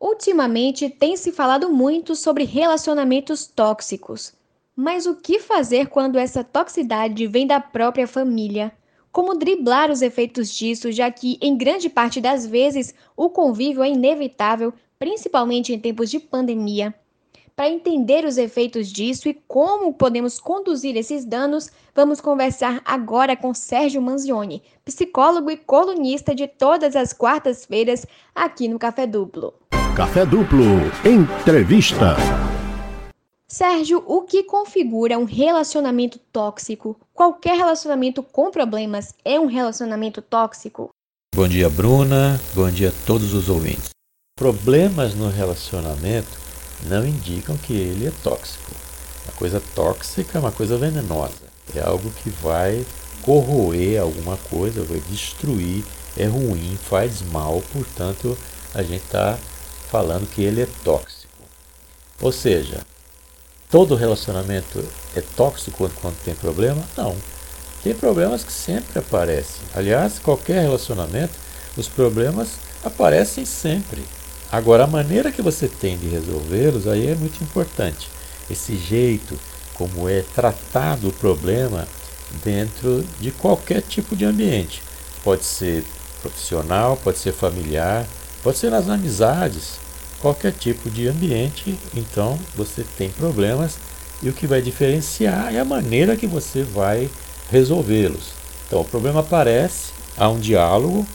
Ultimamente 0.00 0.88
tem 0.88 1.16
se 1.16 1.32
falado 1.32 1.68
muito 1.68 2.14
sobre 2.14 2.44
relacionamentos 2.44 3.48
tóxicos. 3.48 4.32
Mas 4.76 5.06
o 5.06 5.16
que 5.16 5.40
fazer 5.40 5.88
quando 5.88 6.18
essa 6.18 6.44
toxicidade 6.44 7.26
vem 7.26 7.48
da 7.48 7.58
própria 7.58 8.06
família? 8.06 8.70
Como 9.10 9.34
driblar 9.34 9.90
os 9.90 10.00
efeitos 10.00 10.54
disso, 10.54 10.92
já 10.92 11.10
que, 11.10 11.36
em 11.42 11.56
grande 11.56 11.88
parte 11.88 12.20
das 12.20 12.46
vezes, 12.46 12.94
o 13.16 13.28
convívio 13.28 13.82
é 13.82 13.90
inevitável, 13.90 14.72
principalmente 15.00 15.72
em 15.72 15.80
tempos 15.80 16.08
de 16.08 16.20
pandemia? 16.20 16.94
Para 17.56 17.68
entender 17.68 18.24
os 18.24 18.38
efeitos 18.38 18.92
disso 18.92 19.28
e 19.28 19.34
como 19.34 19.92
podemos 19.92 20.38
conduzir 20.38 20.96
esses 20.96 21.24
danos, 21.24 21.72
vamos 21.92 22.20
conversar 22.20 22.80
agora 22.84 23.36
com 23.36 23.52
Sérgio 23.52 24.00
Manzioni, 24.00 24.62
psicólogo 24.84 25.50
e 25.50 25.56
colunista 25.56 26.32
de 26.36 26.46
todas 26.46 26.94
as 26.94 27.12
quartas-feiras 27.12 28.06
aqui 28.32 28.68
no 28.68 28.78
Café 28.78 29.08
Duplo. 29.08 29.54
Café 29.98 30.24
Duplo 30.24 30.62
Entrevista. 31.04 32.14
Sérgio, 33.48 34.00
o 34.06 34.22
que 34.22 34.44
configura 34.44 35.18
um 35.18 35.24
relacionamento 35.24 36.20
tóxico? 36.32 36.96
Qualquer 37.12 37.56
relacionamento 37.56 38.22
com 38.22 38.48
problemas 38.48 39.12
é 39.24 39.40
um 39.40 39.46
relacionamento 39.46 40.22
tóxico? 40.22 40.90
Bom 41.34 41.48
dia, 41.48 41.68
Bruna. 41.68 42.40
Bom 42.54 42.70
dia 42.70 42.90
a 42.90 43.06
todos 43.06 43.34
os 43.34 43.48
ouvintes. 43.48 43.88
Problemas 44.38 45.16
no 45.16 45.28
relacionamento 45.28 46.38
não 46.86 47.04
indicam 47.04 47.56
que 47.56 47.72
ele 47.72 48.06
é 48.06 48.12
tóxico. 48.22 48.70
Uma 49.24 49.34
coisa 49.34 49.60
tóxica 49.74 50.38
é 50.38 50.40
uma 50.40 50.52
coisa 50.52 50.78
venenosa. 50.78 51.42
É 51.74 51.80
algo 51.80 52.08
que 52.22 52.30
vai 52.30 52.86
corroer 53.22 54.00
alguma 54.00 54.36
coisa, 54.48 54.84
vai 54.84 55.00
destruir, 55.10 55.84
é 56.16 56.26
ruim, 56.26 56.78
faz 56.88 57.20
mal, 57.32 57.60
portanto, 57.72 58.38
a 58.72 58.82
gente 58.84 59.02
está 59.02 59.36
falando 59.90 60.28
que 60.28 60.42
ele 60.42 60.62
é 60.62 60.68
tóxico. 60.84 61.28
Ou 62.20 62.32
seja, 62.32 62.80
todo 63.70 63.94
relacionamento 63.94 64.84
é 65.14 65.20
tóxico 65.20 65.90
quando 66.00 66.16
tem 66.24 66.34
problema? 66.34 66.82
Não. 66.96 67.16
Tem 67.82 67.94
problemas 67.94 68.42
que 68.42 68.52
sempre 68.52 68.98
aparecem. 68.98 69.62
Aliás, 69.74 70.18
qualquer 70.18 70.62
relacionamento, 70.62 71.34
os 71.76 71.88
problemas 71.88 72.48
aparecem 72.84 73.44
sempre. 73.44 74.04
Agora, 74.50 74.84
a 74.84 74.88
maneira 74.88 75.30
que 75.30 75.42
você 75.42 75.68
tem 75.68 75.96
de 75.96 76.08
resolvê-los 76.08 76.86
aí 76.86 77.08
é 77.08 77.14
muito 77.14 77.42
importante. 77.42 78.08
Esse 78.50 78.76
jeito 78.76 79.38
como 79.74 80.08
é 80.08 80.22
tratado 80.34 81.08
o 81.08 81.12
problema 81.12 81.86
dentro 82.44 83.04
de 83.20 83.30
qualquer 83.30 83.80
tipo 83.80 84.16
de 84.16 84.24
ambiente. 84.24 84.82
Pode 85.22 85.44
ser 85.44 85.84
profissional, 86.20 86.96
pode 86.96 87.18
ser 87.18 87.32
familiar, 87.32 88.04
Pode 88.42 88.58
ser 88.58 88.70
nas 88.70 88.88
amizades, 88.88 89.78
qualquer 90.20 90.52
tipo 90.52 90.88
de 90.90 91.08
ambiente, 91.08 91.78
então 91.94 92.38
você 92.54 92.84
tem 92.96 93.10
problemas 93.10 93.78
e 94.22 94.28
o 94.28 94.32
que 94.32 94.46
vai 94.46 94.62
diferenciar 94.62 95.54
é 95.54 95.60
a 95.60 95.64
maneira 95.64 96.16
que 96.16 96.26
você 96.26 96.62
vai 96.62 97.10
resolvê-los. 97.50 98.32
Então 98.66 98.80
o 98.80 98.84
problema 98.84 99.20
aparece, 99.20 99.92
há 100.16 100.28
um 100.28 100.38
diálogo, 100.38 101.06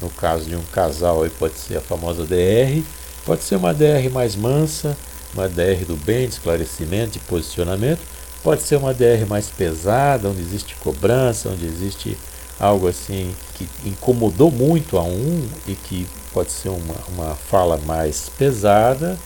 no 0.00 0.10
caso 0.10 0.44
de 0.44 0.56
um 0.56 0.62
casal 0.62 1.22
aí 1.22 1.30
pode 1.30 1.54
ser 1.54 1.78
a 1.78 1.80
famosa 1.80 2.24
DR, 2.24 2.82
pode 3.24 3.44
ser 3.44 3.56
uma 3.56 3.72
DR 3.72 4.10
mais 4.12 4.34
mansa, 4.34 4.96
uma 5.34 5.48
DR 5.48 5.84
do 5.86 5.96
bem, 5.96 6.26
de 6.26 6.34
esclarecimento, 6.34 7.12
de 7.12 7.18
posicionamento, 7.20 8.00
pode 8.42 8.62
ser 8.62 8.76
uma 8.76 8.94
DR 8.94 9.26
mais 9.28 9.48
pesada, 9.48 10.28
onde 10.28 10.40
existe 10.40 10.74
cobrança, 10.76 11.48
onde 11.48 11.66
existe 11.66 12.16
algo 12.58 12.88
assim 12.88 13.34
que 13.54 13.68
incomodou 13.84 14.50
muito 14.50 14.96
a 14.96 15.02
um 15.02 15.46
e 15.66 15.74
que 15.74 16.06
pode 16.36 16.52
ser 16.52 16.68
uma, 16.68 16.94
uma 17.08 17.34
fala 17.34 17.78
mais 17.86 18.28
pesada, 18.28 19.18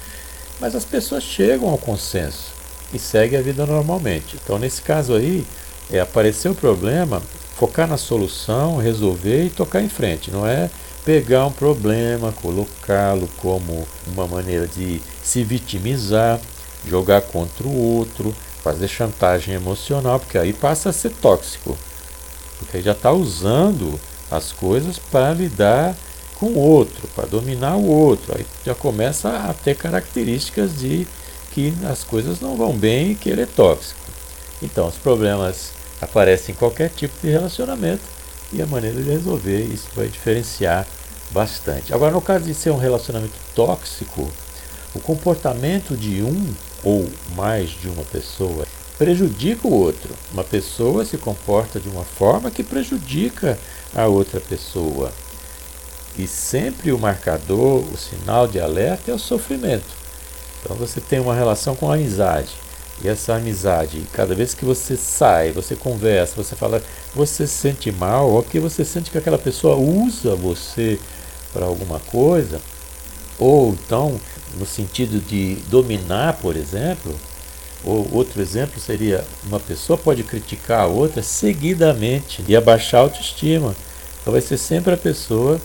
mas 0.61 0.77
as 0.77 0.85
pessoas 0.85 1.25
chegam 1.25 1.69
ao 1.69 1.77
consenso 1.77 2.53
e 2.95 3.01
seguem 3.01 3.37
a 3.37 3.43
vida 3.43 3.67
normalmente. 3.67 4.39
Então, 4.41 4.61
nesse 4.61 4.81
caso 4.81 5.15
aí, 5.15 5.45
é 5.91 5.99
aparecer 5.99 6.49
o 6.49 6.55
problema, 6.55 7.21
focar 7.57 7.89
na 7.89 7.97
solução, 7.97 8.77
resolver 8.77 9.47
e 9.47 9.51
tocar 9.51 9.83
em 9.83 9.89
frente. 9.89 10.31
Não 10.31 10.47
é 10.47 10.71
pegar 11.05 11.47
um 11.47 11.51
problema, 11.51 12.31
colocá-lo 12.31 13.29
como 13.39 13.89
uma 14.07 14.29
maneira 14.29 14.69
de 14.69 15.03
se 15.21 15.43
vitimizar, 15.43 16.39
jogar 16.87 17.23
contra 17.23 17.67
o 17.67 17.77
outro, 17.77 18.33
fazer 18.63 18.87
chantagem 18.87 19.53
emocional, 19.53 20.21
porque 20.21 20.39
aí 20.39 20.53
passa 20.53 20.91
a 20.91 20.93
ser 20.93 21.11
tóxico. 21.11 21.77
Porque 22.61 22.77
aí 22.77 22.83
já 22.85 22.93
está 22.93 23.11
usando 23.11 23.99
as 24.31 24.53
coisas 24.53 24.97
para 24.97 25.35
lidar 25.35 25.97
com 26.41 26.47
o 26.47 26.59
outro, 26.59 27.07
para 27.15 27.27
dominar 27.27 27.77
o 27.77 27.87
outro. 27.87 28.35
Aí 28.37 28.47
já 28.65 28.75
começa 28.75 29.29
a 29.29 29.53
ter 29.53 29.77
características 29.77 30.75
de 30.75 31.07
que 31.53 31.75
as 31.89 32.03
coisas 32.03 32.41
não 32.41 32.57
vão 32.57 32.73
bem 32.73 33.11
e 33.11 33.15
que 33.15 33.29
ele 33.29 33.43
é 33.43 33.47
tóxico. 33.47 34.01
Então, 34.63 34.89
os 34.89 34.97
problemas 34.97 35.73
aparecem 36.01 36.55
em 36.55 36.59
qualquer 36.59 36.89
tipo 36.89 37.15
de 37.21 37.31
relacionamento 37.31 38.03
e 38.53 38.63
a 38.63 38.67
maneira 38.67 39.03
de 39.03 39.11
resolver 39.11 39.61
isso 39.61 39.89
vai 39.95 40.09
diferenciar 40.09 40.87
bastante. 41.31 41.93
Agora, 41.93 42.13
no 42.13 42.23
caso 42.23 42.47
de 42.47 42.55
ser 42.55 42.71
um 42.71 42.79
relacionamento 42.79 43.35
tóxico, 43.55 44.27
o 44.95 45.01
comportamento 45.01 45.95
de 45.95 46.23
um 46.23 46.55
ou 46.83 47.07
mais 47.37 47.69
de 47.71 47.89
uma 47.89 48.03
pessoa 48.05 48.67
prejudica 48.97 49.69
o 49.69 49.73
outro. 49.73 50.15
Uma 50.33 50.45
pessoa 50.45 51.05
se 51.05 51.19
comporta 51.19 51.79
de 51.79 51.89
uma 51.89 52.05
forma 52.05 52.51
que 52.51 52.63
prejudica 52.63 53.59
a 53.95 54.07
outra 54.07 54.41
pessoa. 54.41 55.13
E 56.19 56.27
sempre 56.27 56.93
o 56.93 56.99
marcador, 56.99 57.85
o 57.93 57.97
sinal 57.97 58.47
de 58.47 58.61
alerta 58.61 59.11
é 59.11 59.15
o 59.15 59.19
sofrimento. 59.19 60.01
Então 60.63 60.77
você 60.77 61.01
tem 61.01 61.21
uma 61.21 61.35
relação 61.35 61.75
com 61.75 61.91
a 61.91 61.95
amizade. 61.95 62.51
E 63.03 63.09
essa 63.09 63.35
amizade, 63.35 64.03
cada 64.13 64.35
vez 64.35 64.53
que 64.53 64.65
você 64.65 64.95
sai, 64.97 65.53
você 65.53 65.75
conversa, 65.75 66.35
você 66.37 66.55
fala, 66.55 66.83
você 67.15 67.47
se 67.47 67.55
sente 67.55 67.91
mal, 67.91 68.31
ou 68.31 68.43
que 68.43 68.59
você 68.59 68.85
sente 68.85 69.11
que 69.11 69.17
aquela 69.17 69.39
pessoa 69.39 69.77
usa 69.77 70.37
você 70.37 70.99
para 71.53 71.65
alguma 71.65 71.99
coisa, 71.99 72.61
ou 73.39 73.71
então 73.71 74.21
no 74.59 74.67
sentido 74.67 75.19
de 75.19 75.55
dominar, 75.69 76.35
por 76.35 76.57
exemplo, 76.57 77.15
ou 77.83 78.07
outro 78.13 78.43
exemplo 78.43 78.79
seria 78.79 79.25
uma 79.45 79.59
pessoa 79.59 79.97
pode 79.97 80.23
criticar 80.23 80.81
a 80.81 80.87
outra 80.87 81.23
seguidamente 81.23 82.45
e 82.47 82.55
abaixar 82.55 83.01
a 83.01 83.05
autoestima. 83.05 83.75
Então 84.21 84.33
vai 84.33 84.43
ser 84.43 84.59
sempre 84.59 84.93
a 84.93 84.99
pessoa 84.99 85.59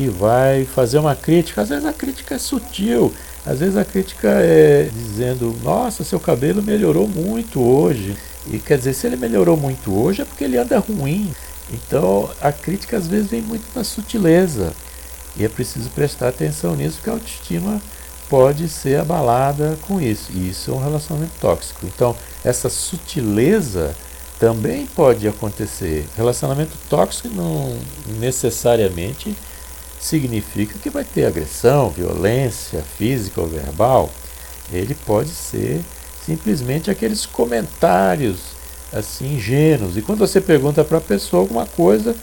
que 0.00 0.08
vai 0.08 0.64
fazer 0.64 0.98
uma 0.98 1.14
crítica. 1.14 1.60
Às 1.60 1.68
vezes 1.68 1.84
a 1.84 1.92
crítica 1.92 2.34
é 2.34 2.38
sutil, 2.38 3.12
às 3.44 3.58
vezes 3.58 3.76
a 3.76 3.84
crítica 3.84 4.28
é 4.28 4.88
dizendo: 4.90 5.54
Nossa, 5.62 6.02
seu 6.02 6.18
cabelo 6.18 6.62
melhorou 6.62 7.06
muito 7.06 7.60
hoje. 7.60 8.16
E 8.50 8.58
quer 8.58 8.78
dizer, 8.78 8.94
se 8.94 9.06
ele 9.06 9.16
melhorou 9.16 9.58
muito 9.58 9.94
hoje 9.94 10.22
é 10.22 10.24
porque 10.24 10.44
ele 10.44 10.56
anda 10.56 10.78
ruim. 10.78 11.30
Então 11.70 12.30
a 12.40 12.50
crítica 12.50 12.96
às 12.96 13.06
vezes 13.06 13.30
vem 13.30 13.42
muito 13.42 13.66
na 13.74 13.84
sutileza. 13.84 14.72
E 15.36 15.44
é 15.44 15.48
preciso 15.50 15.90
prestar 15.90 16.28
atenção 16.28 16.74
nisso, 16.74 16.96
porque 16.96 17.10
a 17.10 17.12
autoestima 17.12 17.78
pode 18.30 18.70
ser 18.70 19.00
abalada 19.00 19.76
com 19.82 20.00
isso. 20.00 20.32
E 20.32 20.48
isso 20.48 20.70
é 20.70 20.74
um 20.74 20.82
relacionamento 20.82 21.32
tóxico. 21.38 21.84
Então, 21.84 22.16
essa 22.42 22.70
sutileza 22.70 23.94
também 24.38 24.86
pode 24.86 25.28
acontecer. 25.28 26.06
Relacionamento 26.16 26.72
tóxico 26.88 27.28
não 27.28 27.76
necessariamente 28.18 29.36
significa 30.00 30.78
que 30.78 30.90
vai 30.90 31.04
ter 31.04 31.26
agressão, 31.26 31.90
violência 31.90 32.82
física 32.96 33.40
ou 33.40 33.46
verbal. 33.46 34.10
Ele 34.72 34.94
pode 34.94 35.30
ser 35.30 35.82
simplesmente 36.24 36.90
aqueles 36.90 37.26
comentários 37.26 38.38
assim 38.92 39.34
ingênuos. 39.34 39.96
E 39.96 40.02
quando 40.02 40.20
você 40.20 40.40
pergunta 40.40 40.82
para 40.82 40.98
a 40.98 41.02
pessoa 41.02 41.42
alguma 41.42 41.66
coisa, 41.66 42.16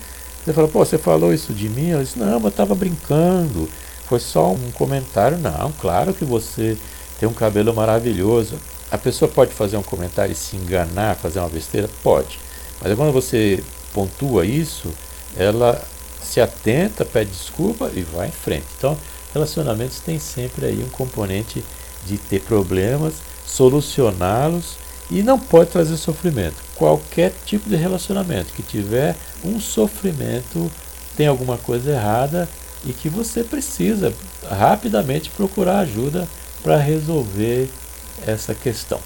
você 0.44 0.52
fala: 0.52 0.68
"Pô, 0.68 0.84
você 0.84 0.98
falou 0.98 1.34
isso 1.34 1.54
de 1.54 1.70
mim?" 1.70 1.92
Ela 1.92 2.04
diz: 2.04 2.16
"Não, 2.16 2.34
mas 2.34 2.44
eu 2.44 2.50
estava 2.50 2.76
brincando." 2.76 3.70
Foi 4.08 4.20
só 4.20 4.52
um 4.52 4.72
comentário? 4.72 5.38
Não, 5.38 5.72
claro 5.74 6.14
que 6.14 6.24
você 6.24 6.78
tem 7.20 7.28
um 7.28 7.34
cabelo 7.34 7.74
maravilhoso. 7.74 8.56
A 8.90 8.98
pessoa 8.98 9.30
pode 9.30 9.54
fazer 9.54 9.76
um 9.76 9.84
comentário 9.84 10.32
e 10.32 10.36
se 10.36 10.56
enganar, 10.56 11.18
fazer 11.18 11.40
uma 11.40 11.50
besteira? 11.50 11.90
Pode. 12.02 12.40
Mas 12.82 12.96
quando 12.96 13.12
você 13.12 13.62
pontua 13.94 14.46
isso, 14.46 14.94
ela 15.36 15.84
se 16.22 16.42
atenta, 16.42 17.06
pede 17.06 17.32
desculpa 17.32 17.92
e 17.94 18.02
vai 18.02 18.28
em 18.28 18.32
frente. 18.32 18.66
Então, 18.78 18.98
relacionamentos 19.34 20.00
têm 20.00 20.20
sempre 20.20 20.66
aí 20.66 20.84
um 20.84 20.90
componente 20.90 21.64
de 22.06 22.18
ter 22.18 22.42
problemas, 22.42 23.16
solucioná-los 23.46 24.78
e 25.10 25.24
não 25.24 25.40
pode 25.40 25.72
trazer 25.72 25.98
sofrimento. 25.98 26.56
Qualquer 26.76 27.34
tipo 27.46 27.70
de 27.70 27.76
relacionamento 27.76 28.54
que 28.54 28.64
tiver 28.64 29.16
um 29.44 29.60
sofrimento 29.60 30.72
tem 31.16 31.28
alguma 31.28 31.58
coisa 31.58 31.92
errada 31.92 32.48
e 32.86 32.94
que 32.94 33.10
você 33.10 33.44
precisa 33.44 34.14
rapidamente 34.50 35.30
procurar 35.32 35.80
ajuda 35.80 36.28
para 36.62 36.78
resolver 36.78 37.70
essa 38.26 38.54
questão. 38.54 39.00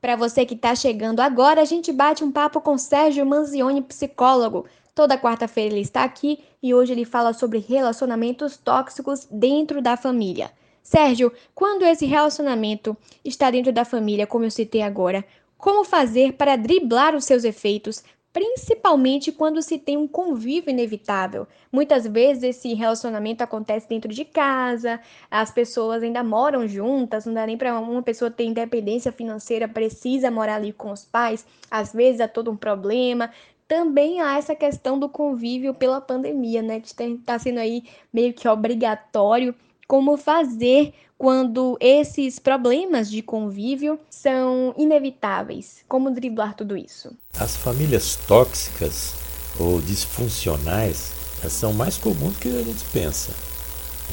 Para 0.00 0.16
você 0.16 0.44
que 0.44 0.54
está 0.54 0.74
chegando 0.74 1.20
agora, 1.20 1.60
a 1.60 1.64
gente 1.64 1.92
bate 1.92 2.24
um 2.24 2.32
papo 2.32 2.60
com 2.60 2.76
Sérgio 2.76 3.24
Manzioni, 3.24 3.80
psicólogo. 3.80 4.66
Toda 4.94 5.16
quarta-feira 5.16 5.74
ele 5.74 5.80
está 5.80 6.04
aqui 6.04 6.40
e 6.62 6.74
hoje 6.74 6.92
ele 6.92 7.06
fala 7.06 7.32
sobre 7.32 7.58
relacionamentos 7.58 8.58
tóxicos 8.58 9.26
dentro 9.30 9.80
da 9.80 9.96
família. 9.96 10.50
Sérgio, 10.82 11.32
quando 11.54 11.82
esse 11.82 12.04
relacionamento 12.04 12.94
está 13.24 13.50
dentro 13.50 13.72
da 13.72 13.86
família, 13.86 14.26
como 14.26 14.44
eu 14.44 14.50
citei 14.50 14.82
agora, 14.82 15.24
como 15.56 15.82
fazer 15.82 16.34
para 16.34 16.56
driblar 16.56 17.14
os 17.14 17.24
seus 17.24 17.42
efeitos, 17.42 18.04
principalmente 18.32 19.30
quando 19.30 19.60
se 19.60 19.78
tem 19.78 19.96
um 19.96 20.08
convívio 20.08 20.70
inevitável. 20.70 21.46
Muitas 21.70 22.06
vezes 22.06 22.42
esse 22.42 22.72
relacionamento 22.72 23.44
acontece 23.44 23.88
dentro 23.88 24.12
de 24.12 24.24
casa, 24.24 25.00
as 25.30 25.50
pessoas 25.50 26.02
ainda 26.02 26.24
moram 26.24 26.66
juntas, 26.66 27.26
não 27.26 27.34
dá 27.34 27.46
nem 27.46 27.58
para 27.58 27.78
uma 27.78 28.02
pessoa 28.02 28.30
ter 28.30 28.44
independência 28.44 29.12
financeira, 29.12 29.68
precisa 29.68 30.30
morar 30.30 30.56
ali 30.56 30.72
com 30.72 30.90
os 30.90 31.04
pais, 31.04 31.46
às 31.70 31.92
vezes 31.92 32.20
há 32.20 32.28
todo 32.28 32.50
um 32.50 32.56
problema. 32.56 33.30
Também 33.72 34.20
há 34.20 34.36
essa 34.36 34.54
questão 34.54 34.98
do 34.98 35.08
convívio 35.08 35.72
pela 35.72 35.98
pandemia, 35.98 36.60
né? 36.60 36.76
Está 36.76 37.38
sendo 37.38 37.58
aí 37.58 37.84
meio 38.12 38.34
que 38.34 38.46
obrigatório 38.46 39.54
como 39.88 40.18
fazer 40.18 40.92
quando 41.16 41.78
esses 41.80 42.38
problemas 42.38 43.10
de 43.10 43.22
convívio 43.22 43.98
são 44.10 44.74
inevitáveis. 44.76 45.78
Como 45.88 46.10
driblar 46.10 46.54
tudo 46.54 46.76
isso? 46.76 47.16
As 47.40 47.56
famílias 47.56 48.16
tóxicas 48.28 49.14
ou 49.58 49.80
disfuncionais 49.80 51.14
são 51.48 51.72
mais 51.72 51.96
comuns 51.96 52.34
do 52.34 52.40
que 52.40 52.48
a 52.48 52.62
gente 52.62 52.84
pensa. 52.92 53.32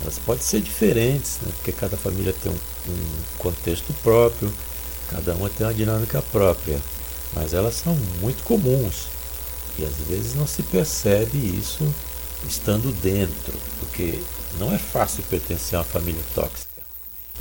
Elas 0.01 0.17
podem 0.19 0.41
ser 0.41 0.61
diferentes, 0.61 1.37
né? 1.41 1.51
porque 1.57 1.73
cada 1.73 1.97
família 1.97 2.31
tem 2.31 2.49
um, 2.49 2.55
um 2.55 3.37
contexto 3.37 3.93
próprio, 4.01 4.53
cada 5.09 5.35
uma 5.35 5.49
tem 5.49 5.67
uma 5.67 5.73
dinâmica 5.73 6.21
própria, 6.31 6.79
mas 7.33 7.53
elas 7.53 7.73
são 7.73 7.93
muito 8.21 8.41
comuns 8.45 9.18
e 9.77 9.85
às 9.85 9.95
vezes 10.07 10.35
não 10.35 10.47
se 10.47 10.63
percebe 10.63 11.37
isso 11.37 11.83
estando 12.47 12.91
dentro, 13.01 13.53
porque 13.79 14.21
não 14.57 14.73
é 14.73 14.77
fácil 14.77 15.23
pertencer 15.23 15.75
a 15.75 15.79
uma 15.79 15.85
família 15.85 16.21
tóxica. 16.33 16.69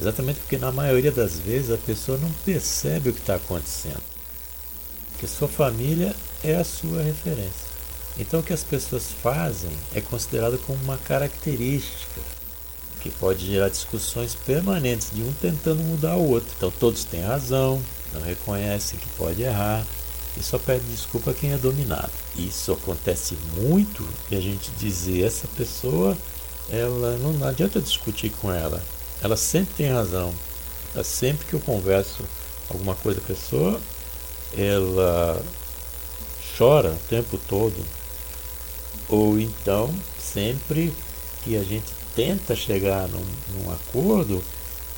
Exatamente 0.00 0.40
porque 0.40 0.56
na 0.56 0.70
maioria 0.70 1.10
das 1.10 1.38
vezes 1.38 1.70
a 1.70 1.76
pessoa 1.76 2.18
não 2.18 2.30
percebe 2.44 3.10
o 3.10 3.12
que 3.12 3.20
está 3.20 3.34
acontecendo. 3.34 4.02
Porque 5.12 5.26
sua 5.26 5.48
família 5.48 6.14
é 6.44 6.54
a 6.54 6.64
sua 6.64 7.02
referência. 7.02 7.68
Então 8.18 8.40
o 8.40 8.42
que 8.42 8.52
as 8.52 8.62
pessoas 8.62 9.06
fazem 9.22 9.70
é 9.94 10.00
considerado 10.00 10.58
como 10.58 10.78
uma 10.82 10.98
característica 10.98 12.20
que 13.00 13.10
pode 13.10 13.46
gerar 13.46 13.68
discussões 13.68 14.34
permanentes 14.34 15.10
de 15.12 15.22
um 15.22 15.32
tentando 15.32 15.82
mudar 15.82 16.16
o 16.16 16.30
outro. 16.30 16.50
Então 16.56 16.70
todos 16.70 17.04
têm 17.04 17.22
razão, 17.22 17.82
não 18.12 18.20
reconhecem 18.20 18.98
que 18.98 19.08
pode 19.10 19.42
errar 19.42 19.84
e 20.36 20.42
só 20.42 20.58
pede 20.58 20.84
desculpa 20.86 21.32
quem 21.32 21.52
é 21.52 21.56
dominado. 21.56 22.10
Isso 22.36 22.72
acontece 22.72 23.36
muito 23.56 24.06
e 24.30 24.36
a 24.36 24.40
gente 24.40 24.70
dizer 24.72 25.24
essa 25.24 25.48
pessoa, 25.48 26.16
ela 26.68 27.16
não 27.18 27.46
adianta 27.46 27.80
discutir 27.80 28.30
com 28.30 28.52
ela, 28.52 28.82
ela 29.22 29.36
sempre 29.36 29.74
tem 29.74 29.92
razão. 29.92 30.34
Sempre 31.04 31.46
que 31.46 31.54
eu 31.54 31.60
converso 31.60 32.24
alguma 32.70 32.94
coisa 32.94 33.20
com 33.20 33.32
a 33.32 33.36
pessoa, 33.36 33.80
ela 34.56 35.42
chora 36.56 36.90
o 36.90 37.08
tempo 37.08 37.38
todo. 37.48 37.84
Ou 39.08 39.38
então, 39.38 39.94
sempre 40.18 40.92
que 41.44 41.56
a 41.56 41.62
gente 41.62 41.86
tenta 42.14 42.56
chegar 42.56 43.08
num, 43.08 43.24
num 43.54 43.70
acordo, 43.70 44.42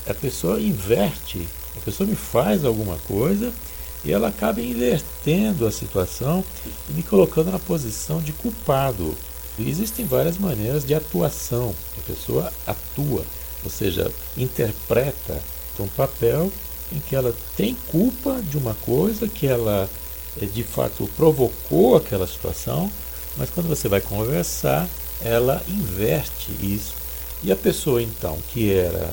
a 0.06 0.14
pessoa 0.14 0.60
inverte. 0.60 1.46
A 1.76 1.80
pessoa 1.80 2.08
me 2.08 2.16
faz 2.16 2.64
alguma 2.64 2.96
coisa 2.98 3.52
e 4.04 4.12
ela 4.12 4.28
acaba 4.28 4.60
invertendo 4.60 5.66
a 5.66 5.70
situação 5.70 6.44
e 6.88 6.92
me 6.92 7.02
colocando 7.02 7.50
na 7.50 7.58
posição 7.58 8.20
de 8.20 8.32
culpado. 8.32 9.14
E 9.58 9.68
existem 9.68 10.06
várias 10.06 10.38
maneiras 10.38 10.84
de 10.84 10.94
atuação. 10.94 11.74
A 11.98 12.02
pessoa 12.02 12.52
atua 12.66 13.24
ou 13.64 13.70
seja, 13.70 14.10
interpreta 14.36 15.40
um 15.78 15.88
papel 15.88 16.52
em 16.92 16.98
que 16.98 17.16
ela 17.16 17.34
tem 17.56 17.74
culpa 17.90 18.42
de 18.42 18.58
uma 18.58 18.74
coisa, 18.74 19.26
que 19.26 19.46
ela 19.46 19.88
eh, 20.40 20.44
de 20.44 20.62
fato 20.62 21.08
provocou 21.16 21.96
aquela 21.96 22.26
situação, 22.26 22.92
mas 23.36 23.48
quando 23.48 23.68
você 23.68 23.88
vai 23.88 24.00
conversar, 24.00 24.86
ela 25.22 25.62
inverte 25.66 26.50
isso. 26.60 26.94
E 27.42 27.50
a 27.50 27.56
pessoa 27.56 28.02
então 28.02 28.38
que 28.52 28.70
era 28.70 29.10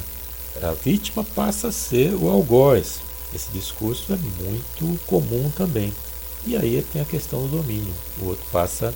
a 0.62 0.72
vítima 0.72 1.24
passa 1.24 1.70
a 1.70 1.72
ser 1.72 2.14
o 2.16 2.30
algoz. 2.30 3.00
Esse 3.34 3.52
discurso 3.52 4.14
é 4.14 4.18
muito 4.44 5.00
comum 5.06 5.52
também. 5.56 5.94
E 6.46 6.56
aí 6.56 6.82
tem 6.94 7.02
a 7.02 7.06
questão 7.06 7.42
do 7.42 7.58
domínio. 7.58 7.94
O 8.22 8.28
outro 8.28 8.46
passa 8.52 8.94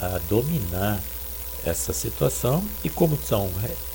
a 0.00 0.18
dominar 0.28 1.02
essa 1.64 1.92
situação 1.92 2.62
e 2.84 2.88
como 2.88 3.18
são 3.22 3.50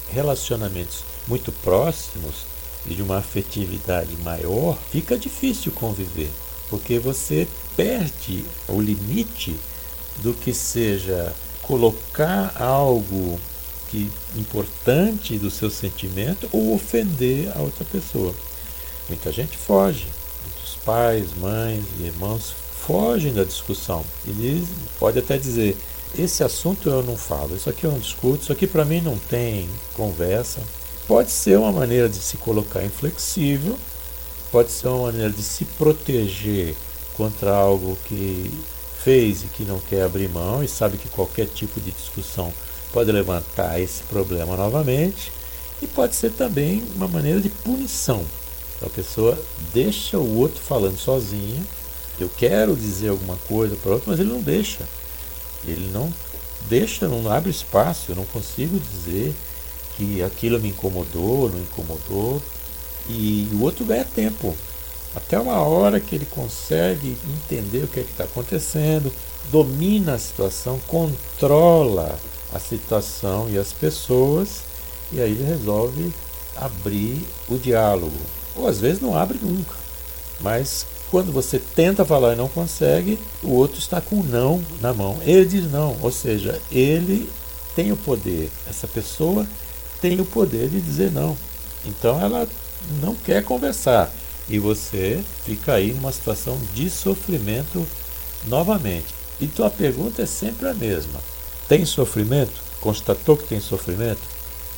relacionamentos 0.10 1.04
muito 1.28 1.52
próximos 1.52 2.46
e 2.86 2.94
de 2.94 3.02
uma 3.02 3.18
afetividade 3.18 4.16
maior, 4.24 4.78
fica 4.92 5.18
difícil 5.18 5.72
conviver, 5.72 6.30
porque 6.70 7.00
você 7.00 7.48
perde 7.76 8.44
o 8.68 8.82
limite 8.82 9.56
do 10.18 10.34
que 10.34 10.54
seja 10.54 11.34
colocar 11.62 12.54
algo 12.60 13.40
que 13.90 14.10
importante 14.36 15.38
do 15.38 15.52
seu 15.52 15.70
sentimento 15.70 16.50
ou 16.52 16.74
ofender 16.74 17.52
a 17.56 17.62
outra 17.62 17.86
pessoa. 17.86 18.34
Muita 19.12 19.30
gente 19.30 19.58
foge, 19.58 20.08
muitos 20.46 20.76
pais, 20.86 21.34
mães 21.38 21.84
e 22.00 22.04
irmãos 22.04 22.54
fogem 22.88 23.34
da 23.34 23.44
discussão 23.44 24.06
e 24.26 24.32
diz, 24.32 24.70
pode 24.98 25.20
até 25.20 25.38
dizer 25.38 25.76
esse 26.18 26.46
assunto 26.46 26.90
eu 26.90 27.04
não 27.04 27.18
falo, 27.18 27.58
isso 27.58 27.70
aqui 27.70 27.84
eu 27.84 27.92
não 27.92 28.00
discuto, 28.00 28.44
isso 28.44 28.54
aqui 28.54 28.66
para 28.66 28.86
mim 28.86 29.02
não 29.02 29.18
tem 29.18 29.70
conversa. 29.96 30.62
Pode 31.10 31.30
ser 31.30 31.60
uma 31.60 31.74
maneira 31.74 32.08
de 32.08 32.16
se 32.16 32.38
colocar 32.38 32.86
inflexível, 32.86 33.78
pode 34.50 34.72
ser 34.72 34.88
uma 34.88 35.12
maneira 35.12 35.30
de 35.30 35.44
se 35.44 35.66
proteger 35.66 36.74
contra 37.14 37.54
algo 37.54 37.98
que 38.06 38.50
fez 39.04 39.44
e 39.44 39.48
que 39.48 39.66
não 39.66 39.82
quer 39.82 40.04
abrir 40.04 40.30
mão 40.30 40.64
e 40.64 40.70
sabe 40.70 40.98
que 40.98 41.10
qualquer 41.10 41.48
tipo 41.48 41.82
de 41.82 41.92
discussão 41.92 42.54
pode 42.94 43.12
levantar 43.12 43.78
esse 43.78 44.04
problema 44.04 44.56
novamente. 44.56 45.34
E 45.82 45.88
pode 45.88 46.16
ser 46.16 46.32
também 46.32 46.82
uma 46.96 47.10
maneira 47.10 47.42
de 47.42 47.50
punição. 47.50 48.24
Então, 48.82 48.90
a 48.90 48.96
pessoa 48.96 49.40
deixa 49.72 50.18
o 50.18 50.40
outro 50.40 50.60
falando 50.60 50.98
sozinho. 50.98 51.64
Eu 52.20 52.28
quero 52.28 52.76
dizer 52.76 53.10
alguma 53.10 53.36
coisa 53.48 53.76
para 53.76 53.92
o 53.92 53.94
outro, 53.94 54.10
mas 54.10 54.20
ele 54.20 54.30
não 54.30 54.42
deixa. 54.42 54.88
Ele 55.68 55.88
não 55.94 56.12
deixa, 56.68 57.08
não 57.08 57.32
abre 57.32 57.52
espaço, 57.52 58.12
eu 58.12 58.16
não 58.16 58.26
consigo 58.26 58.80
dizer 58.80 59.36
que 59.96 60.24
aquilo 60.24 60.60
me 60.60 60.70
incomodou, 60.70 61.50
não 61.50 61.60
incomodou. 61.60 62.42
E 63.08 63.48
o 63.54 63.62
outro 63.62 63.86
ganha 63.86 64.04
tempo. 64.04 64.56
Até 65.16 65.40
uma 65.40 65.60
hora 65.60 66.00
que 66.00 66.16
ele 66.16 66.26
consegue 66.26 67.16
entender 67.46 67.84
o 67.84 67.88
que 67.88 68.00
é 68.00 68.04
está 68.04 68.24
acontecendo, 68.24 69.14
domina 69.52 70.16
a 70.16 70.20
situação, 70.20 70.80
controla 70.88 72.18
a 72.52 72.58
situação 72.58 73.48
e 73.48 73.60
as 73.60 73.74
pessoas, 73.74 74.64
e 75.12 75.22
aí 75.22 75.32
ele 75.32 75.44
resolve 75.44 76.12
abrir 76.56 77.22
o 77.48 77.58
diálogo. 77.58 78.41
Ou 78.56 78.68
às 78.68 78.80
vezes 78.80 79.02
não 79.02 79.18
abre 79.18 79.40
nunca, 79.42 79.76
mas 80.40 80.86
quando 81.10 81.32
você 81.32 81.60
tenta 81.60 82.06
falar 82.06 82.34
e 82.34 82.38
não 82.38 82.48
consegue, 82.48 83.20
o 83.44 83.52
outro 83.52 83.80
está 83.80 84.00
com 84.00 84.22
o 84.22 84.24
não 84.24 84.64
na 84.80 84.94
mão. 84.94 85.20
Ele 85.24 85.46
diz 85.46 85.70
não, 85.72 85.98
ou 86.02 86.12
seja, 86.12 86.60
ele 86.72 87.30
tem 87.76 87.92
o 87.92 87.98
poder, 87.98 88.50
essa 88.68 88.88
pessoa 88.88 89.46
tem 90.00 90.20
o 90.20 90.26
poder 90.26 90.70
de 90.70 90.80
dizer 90.82 91.12
não. 91.12 91.38
Então 91.86 92.20
ela 92.20 92.48
não 93.02 93.16
quer 93.16 93.44
conversar 93.44 94.12
e 94.50 94.60
você 94.60 95.24
fica 95.46 95.74
aí 95.74 95.94
numa 95.94 96.12
situação 96.12 96.60
de 96.74 96.90
sofrimento 96.90 97.86
novamente. 98.48 99.14
Então 99.40 99.66
a 99.66 99.70
pergunta 99.70 100.22
é 100.22 100.26
sempre 100.26 100.68
a 100.68 100.74
mesma: 100.74 101.20
tem 101.68 101.86
sofrimento? 101.86 102.62
Constatou 102.80 103.38
que 103.38 103.48
tem 103.48 103.60
sofrimento? 103.60 104.22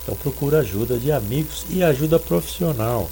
Então 0.02 0.16
procura 0.16 0.60
ajuda 0.60 0.98
de 0.98 1.12
amigos 1.12 1.66
e 1.70 1.84
ajuda 1.84 2.20
profissional. 2.20 3.10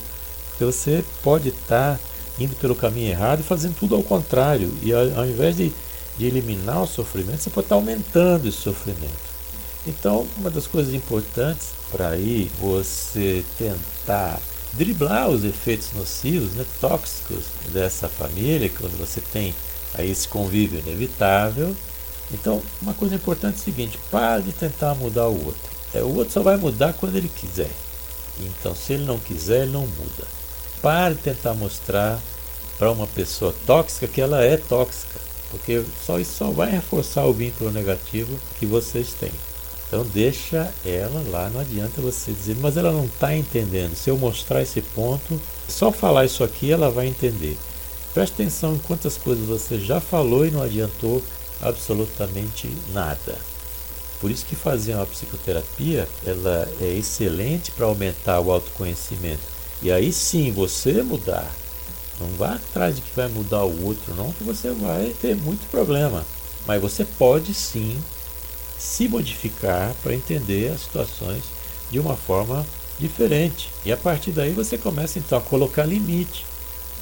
Você 0.66 1.04
pode 1.24 1.50
estar 1.50 2.00
indo 2.40 2.56
pelo 2.56 2.76
caminho 2.76 3.10
errado 3.10 3.42
e 3.42 3.44
fazendo 3.44 3.76
tudo 3.76 3.96
ao 3.96 4.04
contrário. 4.04 4.72
E 4.82 4.94
ao, 4.94 5.26
invés 5.26 5.58
de, 5.58 5.74
de 6.18 6.26
eliminar 6.26 6.84
o 6.84 6.88
sofrimento, 6.88 7.42
você 7.42 7.50
pode 7.50 7.66
estar 7.66 7.76
aumentando 7.76 8.48
esse 8.48 8.58
sofrimento. 8.58 9.32
Então, 9.86 10.28
uma 10.38 10.50
das 10.50 10.68
coisas 10.68 10.94
importantes 10.94 11.70
para 11.92 12.10
aí 12.10 12.52
você 12.60 13.44
tentar 13.58 14.40
driblar 14.74 15.30
os 15.30 15.44
efeitos 15.44 15.92
nocivos, 15.94 16.54
né, 16.54 16.66
tóxicos 16.80 17.46
dessa 17.74 18.08
família, 18.08 18.70
quando 18.70 18.98
você 18.98 19.20
tem 19.20 19.54
aí 19.94 20.10
esse 20.10 20.28
convívio 20.28 20.80
inevitável. 20.80 21.76
Então, 22.32 22.62
uma 22.82 22.94
coisa 22.94 23.16
importante 23.16 23.56
é 23.56 23.60
o 23.60 23.64
seguinte: 23.64 24.00
pare 24.10 24.44
de 24.44 24.52
tentar 24.54 24.96
mudar 24.96 25.28
o 25.28 25.46
outro. 25.46 25.70
É, 25.94 26.02
o 26.02 26.16
outro 26.16 26.32
só 26.32 26.42
vai 26.42 26.56
mudar 26.58 26.94
quando 26.94 27.16
ele 27.16 27.30
quiser. 27.30 27.72
Então, 28.40 28.74
se 28.74 28.94
ele 28.94 29.04
não 29.04 29.20
quiser, 29.20 29.64
ele 29.64 29.72
não 29.72 29.82
muda. 29.82 30.41
Pare 30.82 31.16
de 31.16 31.22
tentar 31.22 31.54
mostrar 31.54 32.20
para 32.78 32.92
uma 32.92 33.06
pessoa 33.06 33.54
tóxica 33.68 34.08
que 34.08 34.20
ela 34.20 34.44
é 34.44 34.58
tóxica, 34.58 35.20
porque 35.52 35.84
só 36.06 36.20
isso 36.20 36.34
só 36.38 36.50
vai 36.50 36.72
reforçar 36.72 37.26
o 37.26 37.34
vínculo 37.34 37.72
negativo 37.72 38.40
que 38.58 38.66
vocês 38.66 39.14
têm. 39.14 39.32
Então 39.88 40.04
deixa 40.06 40.74
ela 40.86 41.24
lá, 41.30 41.50
não 41.50 41.60
adianta 41.60 42.02
você 42.02 42.32
dizer, 42.32 42.56
mas 42.60 42.78
ela 42.78 42.92
não 42.92 43.06
está 43.06 43.36
entendendo. 43.36 43.94
Se 43.96 44.10
eu 44.10 44.18
mostrar 44.18 44.62
esse 44.62 44.82
ponto, 44.82 45.40
só 45.68 45.92
falar 45.92 46.26
isso 46.26 46.44
aqui 46.44 46.72
ela 46.72 46.90
vai 46.90 47.08
entender. 47.08 47.58
Preste 48.14 48.34
atenção 48.34 48.74
em 48.74 48.80
quantas 48.80 49.18
coisas 49.18 49.46
você 49.48 49.78
já 49.78 50.00
falou 50.00 50.46
e 50.46 50.52
não 50.52 50.64
adiantou 50.64 51.22
absolutamente 51.62 52.70
nada. 52.94 53.38
Por 54.20 54.32
isso 54.32 54.46
que 54.46 54.56
fazer 54.56 54.96
uma 54.96 55.06
psicoterapia, 55.06 56.08
ela 56.26 56.68
é 56.80 56.94
excelente 56.94 57.72
para 57.72 57.86
aumentar 57.86 58.40
o 58.40 58.52
autoconhecimento. 58.52 59.42
E 59.82 59.92
aí 59.92 60.14
sim 60.14 60.52
você 60.52 61.02
mudar. 61.02 61.52
Não 62.20 62.28
vá 62.38 62.54
atrás 62.56 62.96
de 62.96 63.02
que 63.02 63.16
vai 63.16 63.28
mudar 63.28 63.64
o 63.64 63.86
outro, 63.86 64.14
não, 64.14 64.32
que 64.32 64.44
você 64.44 64.70
vai 64.72 65.14
ter 65.20 65.36
muito 65.36 65.68
problema. 65.72 66.24
Mas 66.68 66.80
você 66.82 67.04
pode 67.04 67.54
sim 67.54 67.98
se 68.78 69.08
modificar 69.08 69.94
para 70.04 70.14
entender 70.14 70.72
as 70.72 70.82
situações 70.82 71.44
de 71.90 72.00
uma 72.00 72.16
forma 72.16 72.66
diferente. 73.00 73.70
E 73.84 73.92
a 73.92 73.98
partir 73.98 74.32
daí 74.32 74.52
você 74.52 74.78
começa 74.78 75.18
então 75.18 75.38
a 75.38 75.42
colocar 75.42 75.84
limite. 75.84 76.46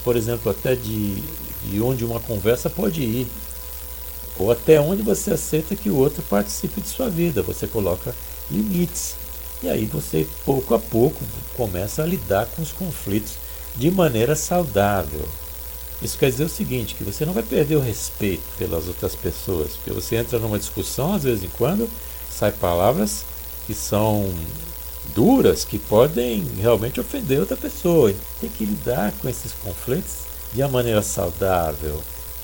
Por 0.04 0.16
exemplo, 0.16 0.50
até 0.50 0.76
de, 0.76 1.22
de 1.66 1.82
onde 1.82 2.06
uma 2.06 2.20
conversa 2.20 2.70
pode 2.70 3.02
ir. 3.02 3.28
Ou 4.38 4.52
até 4.52 4.80
onde 4.80 5.02
você 5.02 5.32
aceita 5.32 5.76
que 5.76 5.90
o 5.90 5.98
outro 5.98 6.24
participe 6.24 6.80
de 6.80 6.88
sua 6.88 7.10
vida. 7.10 7.42
Você 7.44 7.68
coloca 7.68 8.16
limites. 8.50 9.16
E 9.62 9.70
aí 9.70 9.86
você, 9.86 10.28
pouco 10.46 10.74
a 10.74 10.80
pouco, 10.80 11.24
começa 11.56 12.04
a 12.04 12.06
lidar 12.06 12.46
com 12.48 12.62
os 12.62 12.72
conflitos 12.72 13.34
de 13.76 13.92
maneira 13.92 14.36
saudável. 14.36 15.28
Isso 16.02 16.18
quer 16.18 16.32
dizer 16.32 16.46
o 16.46 16.50
seguinte, 16.50 16.96
que 16.96 17.04
você 17.04 17.26
não 17.26 17.34
vai 17.34 17.44
perder 17.44 17.76
o 17.76 17.82
respeito 17.82 18.44
pelas 18.58 18.88
outras 18.88 19.16
pessoas, 19.16 19.72
porque 19.74 19.92
você 19.92 20.16
entra 20.16 20.40
numa 20.40 20.58
discussão, 20.58 21.14
às 21.14 21.24
vezes 21.24 21.44
em 21.44 21.50
quando, 21.58 21.90
sai 22.32 22.52
palavras 22.54 23.26
que 23.68 23.74
são 23.74 24.34
duras, 25.14 25.66
que 25.66 25.78
podem 25.78 26.44
realmente 26.60 27.00
ofender 27.00 27.40
outra 27.40 27.58
pessoa. 27.58 28.14
Tem 28.40 28.50
que 28.50 28.66
lidar 28.66 29.12
com 29.22 29.28
esses 29.28 29.52
conflitos 29.52 30.20
de 30.54 30.62
uma 30.62 30.70
maneira 30.70 31.02
saudável. 31.02 32.02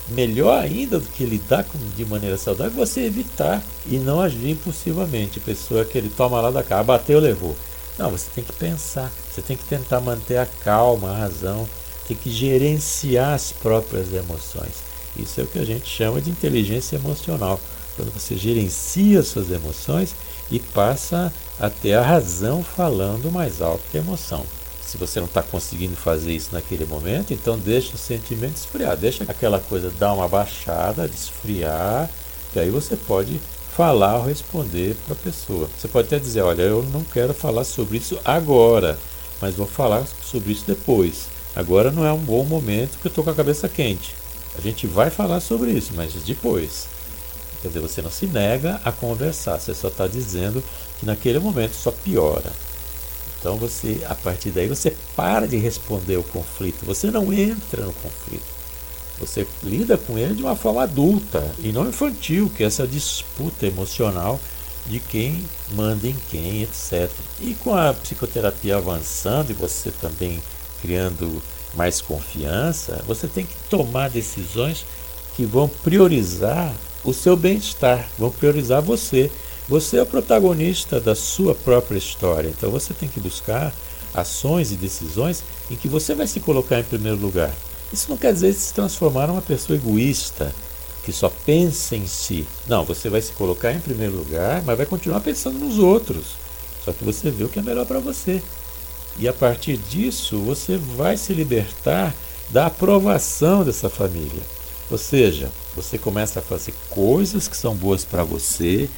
Melhor 0.09 0.63
ainda 0.63 0.99
do 0.99 1.07
que 1.07 1.25
lidar 1.25 1.63
com, 1.63 1.79
de 1.95 2.05
maneira 2.05 2.37
saudável, 2.37 2.73
você 2.73 3.01
evitar 3.01 3.63
e 3.87 3.97
não 3.97 4.21
agir 4.21 4.51
impulsivamente. 4.51 5.39
Pessoa 5.39 5.83
que 5.83 5.97
ele 5.97 6.09
toma 6.09 6.39
lá 6.39 6.51
da 6.51 6.61
cara, 6.61 6.83
bateu, 6.83 7.19
levou. 7.19 7.55
Não, 7.97 8.11
você 8.11 8.27
tem 8.35 8.43
que 8.43 8.53
pensar, 8.53 9.11
você 9.31 9.41
tem 9.41 9.57
que 9.57 9.63
tentar 9.63 10.01
manter 10.01 10.37
a 10.37 10.45
calma, 10.45 11.11
a 11.11 11.17
razão, 11.17 11.67
tem 12.07 12.15
que 12.15 12.29
gerenciar 12.29 13.33
as 13.33 13.51
próprias 13.51 14.13
emoções. 14.13 14.83
Isso 15.17 15.39
é 15.39 15.43
o 15.43 15.47
que 15.47 15.59
a 15.59 15.65
gente 15.65 15.87
chama 15.87 16.21
de 16.21 16.29
inteligência 16.29 16.97
emocional. 16.97 17.59
Quando 17.95 18.11
você 18.13 18.35
gerencia 18.35 19.23
suas 19.23 19.49
emoções 19.49 20.13
e 20.51 20.59
passa 20.59 21.33
a 21.57 21.69
ter 21.69 21.93
a 21.93 22.01
razão 22.01 22.61
falando 22.61 23.31
mais 23.31 23.61
alto 23.61 23.83
que 23.89 23.97
a 23.97 24.01
emoção. 24.01 24.45
Se 24.95 24.99
você 24.99 25.19
não 25.19 25.27
está 25.27 25.43
conseguindo 25.43 25.93
fazer 25.93 26.31
isso 26.31 26.51
naquele 26.53 26.85
momento, 26.85 27.33
então 27.33 27.59
deixa 27.59 27.95
o 27.95 27.97
sentimento 27.97 28.55
esfriar, 28.55 28.95
deixa 28.95 29.25
aquela 29.27 29.59
coisa 29.59 29.91
dar 29.99 30.13
uma 30.13 30.25
baixada, 30.25 31.05
esfriar, 31.13 32.09
que 32.53 32.59
aí 32.59 32.69
você 32.69 32.95
pode 32.95 33.41
falar 33.75 34.19
ou 34.19 34.23
responder 34.23 34.95
para 35.03 35.13
a 35.13 35.17
pessoa. 35.17 35.69
Você 35.77 35.89
pode 35.89 36.07
até 36.07 36.17
dizer, 36.17 36.43
olha, 36.43 36.61
eu 36.61 36.81
não 36.93 37.03
quero 37.03 37.33
falar 37.33 37.65
sobre 37.65 37.97
isso 37.97 38.17
agora, 38.23 38.97
mas 39.41 39.55
vou 39.55 39.67
falar 39.67 40.05
sobre 40.23 40.53
isso 40.53 40.63
depois. 40.65 41.27
Agora 41.53 41.91
não 41.91 42.05
é 42.05 42.13
um 42.13 42.23
bom 42.23 42.45
momento 42.45 42.91
porque 42.91 43.07
eu 43.07 43.09
estou 43.09 43.23
com 43.25 43.31
a 43.31 43.35
cabeça 43.35 43.67
quente. 43.67 44.15
A 44.57 44.61
gente 44.61 44.87
vai 44.87 45.09
falar 45.09 45.41
sobre 45.41 45.71
isso, 45.71 45.91
mas 45.93 46.13
depois. 46.13 46.87
Quer 47.61 47.67
dizer, 47.67 47.81
você 47.81 48.01
não 48.01 48.11
se 48.11 48.27
nega 48.27 48.79
a 48.85 48.93
conversar, 48.93 49.59
você 49.59 49.73
só 49.73 49.89
está 49.89 50.07
dizendo 50.07 50.63
que 51.01 51.05
naquele 51.05 51.39
momento 51.39 51.73
só 51.73 51.91
piora. 51.91 52.53
Então 53.45 53.57
você, 53.57 54.01
a 54.09 54.15
partir 54.15 54.49
daí, 54.49 54.67
você 54.67 54.91
para 55.15 55.47
de 55.47 55.55
responder 55.55 56.17
o 56.17 56.23
conflito, 56.23 56.83
você 56.83 57.11
não 57.11 57.31
entra 57.31 57.85
no 57.85 57.93
conflito. 57.93 58.43
Você 59.19 59.45
lida 59.61 59.99
com 59.99 60.17
ele 60.17 60.33
de 60.33 60.41
uma 60.41 60.55
forma 60.55 60.81
adulta 60.81 61.53
e 61.59 61.71
não 61.71 61.87
infantil, 61.87 62.51
que 62.57 62.63
é 62.63 62.65
essa 62.65 62.87
disputa 62.87 63.67
emocional 63.67 64.39
de 64.87 64.99
quem 64.99 65.45
manda 65.75 66.07
em 66.07 66.15
quem, 66.31 66.63
etc. 66.63 67.07
E 67.39 67.53
com 67.53 67.75
a 67.75 67.93
psicoterapia 67.93 68.77
avançando 68.77 69.51
e 69.51 69.53
você 69.53 69.91
também 69.91 70.41
criando 70.81 71.39
mais 71.75 72.01
confiança, 72.01 73.03
você 73.05 73.27
tem 73.27 73.45
que 73.45 73.55
tomar 73.69 74.09
decisões 74.09 74.83
que 75.35 75.45
vão 75.45 75.67
priorizar 75.67 76.73
o 77.03 77.13
seu 77.13 77.37
bem-estar, 77.37 78.09
vão 78.17 78.31
priorizar 78.31 78.81
você. 78.81 79.29
Você 79.67 79.97
é 79.97 80.03
o 80.03 80.05
protagonista 80.05 80.99
da 80.99 81.15
sua 81.15 81.55
própria 81.55 81.97
história, 81.97 82.49
então 82.49 82.69
você 82.69 82.93
tem 82.93 83.09
que 83.09 83.19
buscar 83.19 83.73
ações 84.13 84.71
e 84.71 84.75
decisões 84.75 85.43
em 85.71 85.75
que 85.75 85.87
você 85.87 86.13
vai 86.13 86.27
se 86.27 86.39
colocar 86.39 86.79
em 86.79 86.83
primeiro 86.83 87.17
lugar. 87.17 87.51
Isso 87.91 88.09
não 88.09 88.17
quer 88.17 88.31
dizer 88.31 88.53
se 88.53 88.73
transformar 88.73 89.27
numa 89.27 89.41
pessoa 89.41 89.75
egoísta, 89.75 90.53
que 91.03 91.11
só 91.11 91.29
pensa 91.29 91.95
em 91.95 92.05
si. 92.05 92.45
Não, 92.67 92.85
você 92.85 93.09
vai 93.09 93.21
se 93.21 93.31
colocar 93.33 93.71
em 93.71 93.79
primeiro 93.79 94.15
lugar, 94.15 94.61
mas 94.63 94.77
vai 94.77 94.85
continuar 94.85 95.21
pensando 95.21 95.57
nos 95.57 95.79
outros. 95.79 96.35
Só 96.83 96.91
que 96.91 97.03
você 97.03 97.31
vê 97.31 97.43
o 97.43 97.49
que 97.49 97.59
é 97.59 97.63
melhor 97.63 97.85
para 97.87 97.99
você. 97.99 98.41
E 99.17 99.27
a 99.27 99.33
partir 99.33 99.77
disso, 99.77 100.39
você 100.39 100.77
vai 100.77 101.17
se 101.17 101.33
libertar 101.33 102.13
da 102.49 102.67
aprovação 102.67 103.63
dessa 103.63 103.89
família. 103.89 104.41
Ou 104.91 104.97
seja, 104.97 105.49
você 105.75 105.97
começa 105.97 106.39
a 106.39 106.43
fazer 106.43 106.73
coisas 106.89 107.47
que 107.47 107.57
são 107.57 107.75
boas 107.75 108.05
para 108.05 108.23
você, 108.23 108.89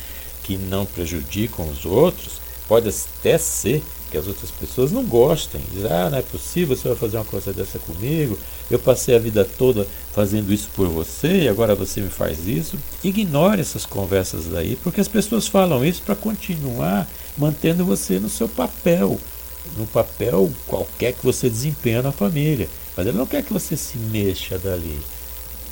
que 0.47 0.57
não 0.57 0.85
prejudicam 0.85 1.67
os 1.67 1.85
outros. 1.85 2.39
Pode 2.69 2.87
até 2.87 3.37
ser 3.37 3.83
que 4.09 4.17
as 4.17 4.27
outras 4.27 4.49
pessoas 4.49 4.93
não 4.93 5.03
gostem. 5.03 5.61
Dizem, 5.73 5.91
ah, 5.91 6.09
não 6.09 6.17
é 6.17 6.21
possível, 6.21 6.75
você 6.75 6.87
vai 6.87 6.97
fazer 6.97 7.17
uma 7.17 7.25
coisa 7.25 7.51
dessa 7.51 7.77
comigo. 7.79 8.39
Eu 8.71 8.79
passei 8.79 9.13
a 9.13 9.19
vida 9.19 9.43
toda 9.57 9.85
fazendo 10.13 10.53
isso 10.53 10.69
por 10.73 10.87
você 10.87 11.43
e 11.43 11.49
agora 11.49 11.75
você 11.75 11.99
me 11.99 12.09
faz 12.09 12.47
isso. 12.47 12.77
Ignore 13.03 13.59
essas 13.59 13.85
conversas 13.85 14.45
daí, 14.45 14.77
porque 14.77 15.01
as 15.01 15.09
pessoas 15.09 15.47
falam 15.47 15.85
isso 15.85 16.01
para 16.01 16.15
continuar 16.15 17.05
mantendo 17.37 17.83
você 17.85 18.17
no 18.17 18.29
seu 18.29 18.47
papel 18.47 19.19
no 19.75 19.85
papel 19.85 20.49
qualquer 20.65 21.11
que 21.11 21.25
você 21.25 21.49
desempenha 21.49 22.01
na 22.01 22.13
família. 22.13 22.69
Mas 22.95 23.05
ele 23.05 23.17
não 23.17 23.25
quer 23.25 23.43
que 23.43 23.51
você 23.51 23.75
se 23.75 23.97
mexa 23.97 24.57
dali. 24.57 24.97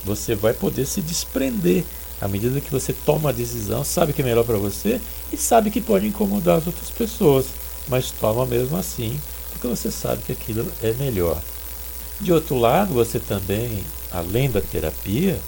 Você 0.04 0.36
vai 0.36 0.54
poder 0.54 0.86
se 0.86 1.02
desprender 1.02 1.86
à 2.22 2.28
medida 2.28 2.62
que 2.62 2.72
você 2.72 2.94
toma 2.94 3.30
a 3.30 3.34
decisão, 3.34 3.84
sabe 3.84 4.14
que 4.14 4.22
é 4.22 4.26
melhor 4.26 4.46
para 4.46 4.58
você 4.58 5.00
e 5.32 5.38
sabe 5.38 5.72
que 5.72 5.82
pode 5.82 6.08
incomodar 6.08 6.58
as 6.58 6.68
outras 6.68 6.90
pessoas, 6.90 7.48
mas 7.88 8.12
toma 8.12 8.46
mesmo 8.46 8.78
assim, 8.78 9.20
porque 9.52 9.68
você 9.68 9.92
sabe 9.92 10.24
que 10.24 10.32
aquilo 10.32 10.72
é 10.82 10.94
melhor. 10.94 11.42
De 12.20 12.32
outro 12.32 12.58
lado, 12.58 12.94
você 12.94 13.20
também, 13.20 13.84
além 14.12 14.50
da 14.50 14.62
terapia, 14.62 15.40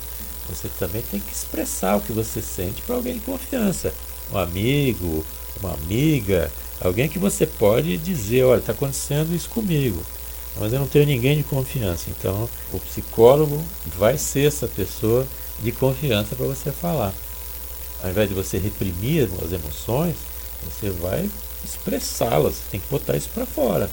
você 0.50 0.70
também 0.80 1.02
tem 1.02 1.20
que 1.20 1.34
expressar 1.34 1.98
o 1.98 2.02
que 2.02 2.12
você 2.12 2.42
sente 2.42 2.82
para 2.82 2.96
alguém 2.96 3.14
de 3.14 3.22
confiança, 3.22 3.94
um 4.32 4.38
amigo, 4.38 5.26
uma 5.62 5.74
amiga, 5.74 6.52
Alguém 6.80 7.10
que 7.10 7.18
você 7.18 7.46
pode 7.46 7.98
dizer, 7.98 8.44
olha, 8.44 8.60
está 8.60 8.72
acontecendo 8.72 9.34
isso 9.34 9.50
comigo, 9.50 10.00
mas 10.60 10.72
eu 10.72 10.80
não 10.80 10.88
tenho 10.88 11.08
ninguém 11.08 11.38
de 11.38 11.44
confiança. 11.44 12.06
Então, 12.10 12.48
o 12.72 12.80
psicólogo 12.80 13.64
vai 13.98 14.18
ser 14.18 14.48
essa 14.48 14.68
pessoa 14.68 15.26
de 15.60 15.72
confiança 15.72 16.36
para 16.36 16.46
você 16.46 16.72
falar. 16.72 17.14
Ao 18.04 18.10
invés 18.10 18.30
de 18.30 18.36
você 18.36 18.58
reprimir 18.58 19.30
as 19.44 19.52
emoções, 19.52 20.16
você 20.64 20.90
vai 20.90 21.30
expressá-las, 21.64 22.56
tem 22.70 22.80
que 22.80 22.88
botar 22.88 23.18
isso 23.18 23.30
para 23.34 23.46
fora, 23.46 23.90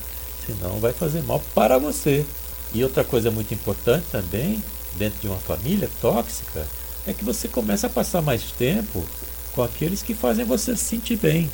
senão 0.47 0.79
vai 0.79 0.93
fazer 0.93 1.23
mal 1.23 1.43
para 1.55 1.79
você. 1.79 2.25
E 2.73 2.83
outra 2.83 3.05
coisa 3.05 3.31
muito 3.31 3.55
importante 3.55 4.07
também, 4.11 4.63
dentro 4.97 5.21
de 5.21 5.27
uma 5.27 5.39
família 5.39 5.89
tóxica, 6.01 6.67
é 7.07 7.13
que 7.13 7.25
você 7.25 7.49
começa 7.49 7.87
a 7.87 7.91
passar 7.91 8.21
mais 8.21 8.51
tempo 8.53 9.05
com 9.53 9.63
aqueles 9.63 10.03
que 10.03 10.15
fazem 10.15 10.45
você 10.45 10.77
se 10.77 10.85
sentir 10.85 11.17
bem 11.17 11.51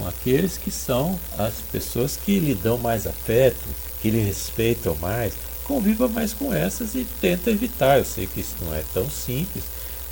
com 0.00 0.08
aqueles 0.08 0.56
que 0.56 0.70
são 0.70 1.20
as 1.38 1.54
pessoas 1.70 2.16
que 2.16 2.38
lhe 2.38 2.54
dão 2.54 2.78
mais 2.78 3.06
afeto, 3.06 3.68
que 4.00 4.10
lhe 4.10 4.20
respeitam 4.20 4.96
mais. 4.96 5.34
Conviva 5.70 6.08
mais 6.08 6.34
com 6.34 6.52
essas 6.52 6.96
e 6.96 7.06
tenta 7.20 7.48
evitar. 7.48 7.98
Eu 7.98 8.04
sei 8.04 8.26
que 8.26 8.40
isso 8.40 8.56
não 8.60 8.74
é 8.74 8.82
tão 8.92 9.08
simples, 9.08 9.62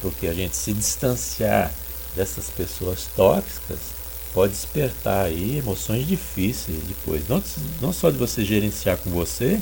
porque 0.00 0.28
a 0.28 0.32
gente 0.32 0.56
se 0.56 0.72
distanciar 0.72 1.74
dessas 2.14 2.48
pessoas 2.48 3.08
tóxicas 3.16 3.78
pode 4.32 4.52
despertar 4.52 5.26
aí 5.26 5.58
emoções 5.58 6.06
difíceis 6.06 6.78
depois. 6.86 7.28
Não, 7.28 7.42
não 7.80 7.92
só 7.92 8.08
de 8.08 8.16
você 8.16 8.44
gerenciar 8.44 8.98
com 8.98 9.10
você, 9.10 9.60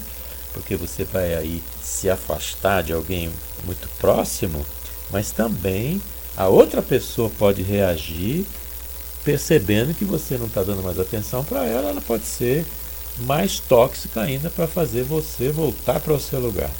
porque 0.52 0.76
você 0.76 1.02
vai 1.04 1.34
aí 1.34 1.62
se 1.82 2.10
afastar 2.10 2.82
de 2.82 2.92
alguém 2.92 3.30
muito 3.64 3.88
próximo, 3.98 4.66
mas 5.10 5.30
também 5.30 6.02
a 6.36 6.46
outra 6.46 6.82
pessoa 6.82 7.30
pode 7.38 7.62
reagir 7.62 8.44
percebendo 9.24 9.94
que 9.94 10.04
você 10.04 10.36
não 10.36 10.44
está 10.44 10.62
dando 10.62 10.82
mais 10.82 11.00
atenção 11.00 11.42
para 11.42 11.64
ela, 11.64 11.88
ela 11.88 12.02
pode 12.02 12.26
ser 12.26 12.66
mais 13.20 13.58
tóxica 13.60 14.20
ainda 14.20 14.50
para 14.50 14.66
fazer 14.66 15.02
você 15.02 15.50
voltar 15.50 16.00
para 16.00 16.12
o 16.12 16.20
seu 16.20 16.40
lugar. 16.40 16.70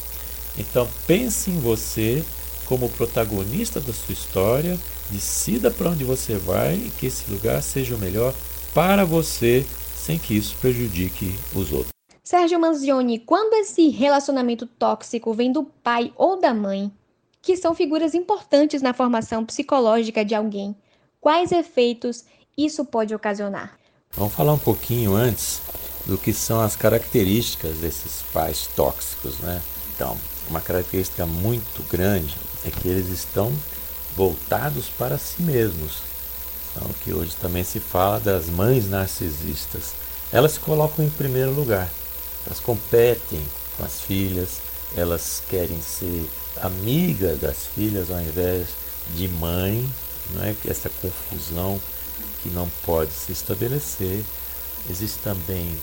Então 0.58 0.88
pense 1.06 1.50
em 1.50 1.58
você 1.58 2.24
como 2.66 2.88
protagonista 2.88 3.80
da 3.80 3.92
sua 3.92 4.12
história 4.12 4.78
Decida 5.10 5.70
para 5.70 5.90
onde 5.90 6.04
você 6.04 6.36
vai 6.36 6.74
e 6.74 6.90
que 6.98 7.06
esse 7.06 7.30
lugar 7.30 7.62
seja 7.62 7.94
o 7.94 7.98
melhor 7.98 8.34
para 8.74 9.04
você, 9.04 9.64
sem 9.94 10.18
que 10.18 10.36
isso 10.36 10.56
prejudique 10.60 11.34
os 11.54 11.72
outros. 11.72 11.90
Sérgio 12.24 12.58
Manzioni, 12.58 13.20
quando 13.20 13.54
esse 13.54 13.88
relacionamento 13.88 14.66
tóxico 14.66 15.32
vem 15.32 15.52
do 15.52 15.62
pai 15.62 16.12
ou 16.16 16.40
da 16.40 16.52
mãe, 16.52 16.90
que 17.40 17.56
são 17.56 17.72
figuras 17.72 18.14
importantes 18.14 18.82
na 18.82 18.92
formação 18.92 19.44
psicológica 19.44 20.24
de 20.24 20.34
alguém, 20.34 20.74
quais 21.20 21.52
efeitos 21.52 22.24
isso 22.58 22.84
pode 22.84 23.14
ocasionar? 23.14 23.78
Vamos 24.10 24.34
falar 24.34 24.54
um 24.54 24.58
pouquinho 24.58 25.14
antes 25.14 25.62
do 26.06 26.16
que 26.16 26.32
são 26.32 26.60
as 26.60 26.76
características 26.76 27.78
desses 27.78 28.22
pais 28.32 28.68
tóxicos, 28.76 29.38
né? 29.38 29.60
Então, 29.94 30.16
uma 30.48 30.60
característica 30.60 31.26
muito 31.26 31.82
grande 31.90 32.34
é 32.64 32.70
que 32.70 32.88
eles 32.88 33.08
estão 33.08 33.52
voltados 34.16 34.86
para 34.86 35.18
si 35.18 35.42
mesmos. 35.42 35.98
Então, 36.70 36.88
que 37.02 37.12
hoje 37.12 37.34
também 37.40 37.64
se 37.64 37.80
fala 37.80 38.20
das 38.20 38.46
mães 38.46 38.88
narcisistas. 38.88 39.94
Elas 40.30 40.52
se 40.52 40.60
colocam 40.60 41.04
em 41.04 41.10
primeiro 41.10 41.52
lugar. 41.52 41.90
Elas 42.46 42.60
competem 42.60 43.42
com 43.76 43.84
as 43.84 44.00
filhas, 44.00 44.60
elas 44.94 45.42
querem 45.48 45.80
ser 45.80 46.28
amiga 46.60 47.34
das 47.36 47.66
filhas 47.74 48.10
ao 48.10 48.20
invés 48.20 48.68
de 49.14 49.28
mãe, 49.28 49.88
não 50.30 50.42
é 50.44 50.54
essa 50.66 50.88
confusão 50.88 51.80
que 52.42 52.48
não 52.50 52.68
pode 52.84 53.12
se 53.12 53.32
estabelecer. 53.32 54.22
Existe 54.88 55.18
também 55.18 55.76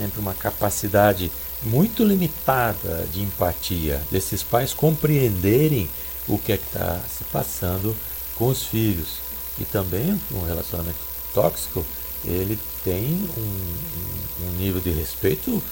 sempre 0.00 0.18
uma 0.18 0.32
capacidade 0.32 1.30
muito 1.62 2.02
limitada 2.02 3.06
de 3.12 3.22
empatia 3.22 4.00
desses 4.10 4.42
pais 4.42 4.72
compreenderem 4.72 5.88
o 6.26 6.38
que 6.38 6.52
é 6.52 6.56
que 6.56 6.64
está 6.64 7.00
se 7.00 7.24
passando 7.24 7.94
com 8.34 8.48
os 8.48 8.64
filhos. 8.64 9.18
E 9.58 9.64
também 9.64 10.18
um 10.32 10.44
relacionamento 10.46 10.98
tóxico, 11.34 11.84
ele 12.24 12.58
tem 12.82 13.28
um, 13.36 14.46
um 14.46 14.50
nível 14.58 14.80
de 14.80 14.90
respeito 14.90 15.62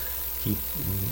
que, 0.42 0.56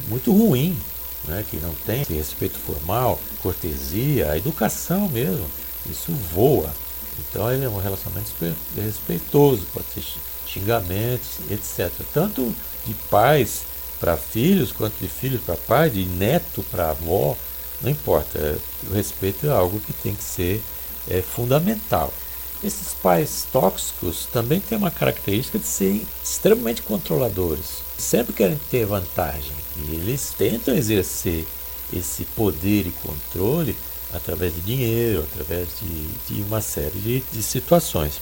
muito 0.09 0.31
ruim, 0.31 0.79
né? 1.25 1.45
que 1.51 1.57
não 1.57 1.75
tem 1.87 2.05
respeito 2.05 2.59
formal, 2.59 3.19
cortesia, 3.43 4.33
a 4.33 4.37
educação 4.37 5.09
mesmo. 5.09 5.47
Isso 5.89 6.13
voa. 6.35 6.71
Então 7.19 7.51
ele 7.51 7.65
é 7.65 7.69
um 7.69 7.79
relacionamento 7.79 8.31
respeitoso, 8.77 9.67
pode 9.73 9.87
ser 9.95 10.03
xingamentos, 10.47 11.39
etc. 11.51 11.91
Tanto 12.13 12.55
de 12.87 12.95
pais 13.11 13.63
para 14.01 14.17
filhos, 14.17 14.73
quanto 14.73 14.95
de 15.01 15.09
filhos 15.09 15.41
para 15.43 15.57
pai, 15.57 15.91
de 15.91 16.05
neto 16.05 16.65
para 16.71 16.91
avó, 16.91 17.37
não 17.81 17.91
importa. 17.91 18.59
O 18.89 18.95
respeito 18.95 19.47
é 19.47 19.51
algo 19.51 19.81
que 19.81 19.93
tem 19.93 20.15
que 20.15 20.23
ser 20.23 20.63
é, 21.09 21.23
fundamental. 21.23 22.13
Esses 22.65 22.95
pais 22.95 23.47
tóxicos 23.53 24.27
também 24.33 24.61
têm 24.61 24.79
uma 24.79 24.91
característica 24.91 25.59
de 25.59 25.67
serem 25.67 26.07
extremamente 26.23 26.83
controladores. 26.83 27.83
Sempre 27.99 28.33
querem 28.33 28.59
ter 28.71 28.87
vantagem. 28.87 29.53
E 29.77 29.95
eles 29.95 30.33
tentam 30.37 30.75
exercer 30.75 31.47
esse 31.93 32.25
poder 32.25 32.87
e 32.87 32.91
controle 33.03 33.77
através 34.13 34.55
de 34.55 34.61
dinheiro, 34.63 35.25
através 35.31 35.69
de, 35.81 36.35
de 36.35 36.43
uma 36.43 36.61
série 36.61 36.99
de, 36.99 37.21
de 37.33 37.43
situações. 37.43 38.21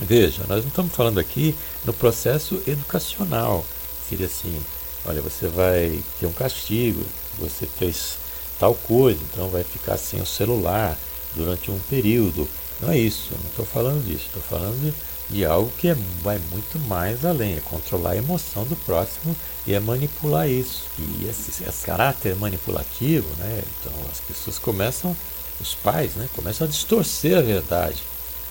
Veja, 0.00 0.44
nós 0.48 0.62
não 0.62 0.68
estamos 0.68 0.94
falando 0.94 1.20
aqui 1.20 1.54
no 1.84 1.92
processo 1.92 2.60
educacional. 2.66 3.64
Seria 4.08 4.26
assim, 4.26 4.58
olha, 5.04 5.20
você 5.20 5.46
vai 5.46 6.00
ter 6.18 6.26
um 6.26 6.32
castigo, 6.32 7.04
você 7.38 7.66
fez 7.66 8.16
tal 8.58 8.74
coisa, 8.74 9.20
então 9.30 9.48
vai 9.48 9.62
ficar 9.62 9.98
sem 9.98 10.20
o 10.20 10.26
celular 10.26 10.96
durante 11.34 11.70
um 11.70 11.78
período. 11.80 12.48
Não 12.80 12.90
é 12.90 12.98
isso, 12.98 13.28
não 13.42 13.50
estou 13.50 13.66
falando 13.66 14.02
disso, 14.02 14.24
estou 14.26 14.42
falando 14.42 14.80
de, 14.80 14.94
de, 15.36 15.44
algo 15.44 15.70
que 15.76 15.88
é, 15.88 15.96
vai 16.22 16.40
muito 16.50 16.78
mais 16.88 17.22
além, 17.26 17.56
é 17.56 17.60
controlar 17.60 18.12
a 18.12 18.16
emoção 18.16 18.64
do 18.64 18.76
próximo 18.76 19.36
e 19.66 19.74
é 19.74 19.80
manipular 19.80 20.48
isso. 20.48 20.84
E 20.98 21.26
esse, 21.28 21.62
esse 21.62 21.84
caráter 21.84 22.34
manipulativo, 22.36 23.28
né, 23.36 23.62
então 23.80 23.92
as 24.10 24.20
pessoas 24.20 24.58
começam, 24.58 25.14
os 25.60 25.74
pais, 25.74 26.14
né, 26.14 26.26
começam 26.34 26.66
a 26.66 26.70
distorcer 26.70 27.36
a 27.36 27.42
verdade 27.42 28.02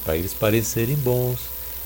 para 0.04 0.16
eles 0.16 0.34
parecerem 0.34 0.96
bons. 0.96 1.40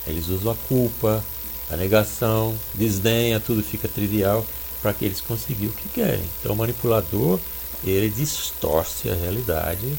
Eles 0.06 0.28
usam 0.28 0.52
a 0.52 0.56
culpa, 0.67 1.23
a 1.69 1.78
negação, 1.78 2.56
desdenha, 2.73 3.39
tudo 3.39 3.63
fica 3.63 3.88
trivial 3.88 4.45
para 4.82 4.93
que 4.93 5.06
eles 5.06 5.21
consigam 5.21 5.69
o 5.69 5.73
que 5.73 5.89
querem. 5.89 6.26
Então 6.39 6.54
o 6.54 6.58
manipulador, 6.58 7.39
ele 7.84 8.10
distorce 8.10 9.10
a 9.10 9.15
realidade, 9.15 9.97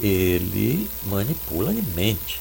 ele 0.00 0.88
manipula 1.06 1.72
e 1.72 1.82
mente. 1.94 2.40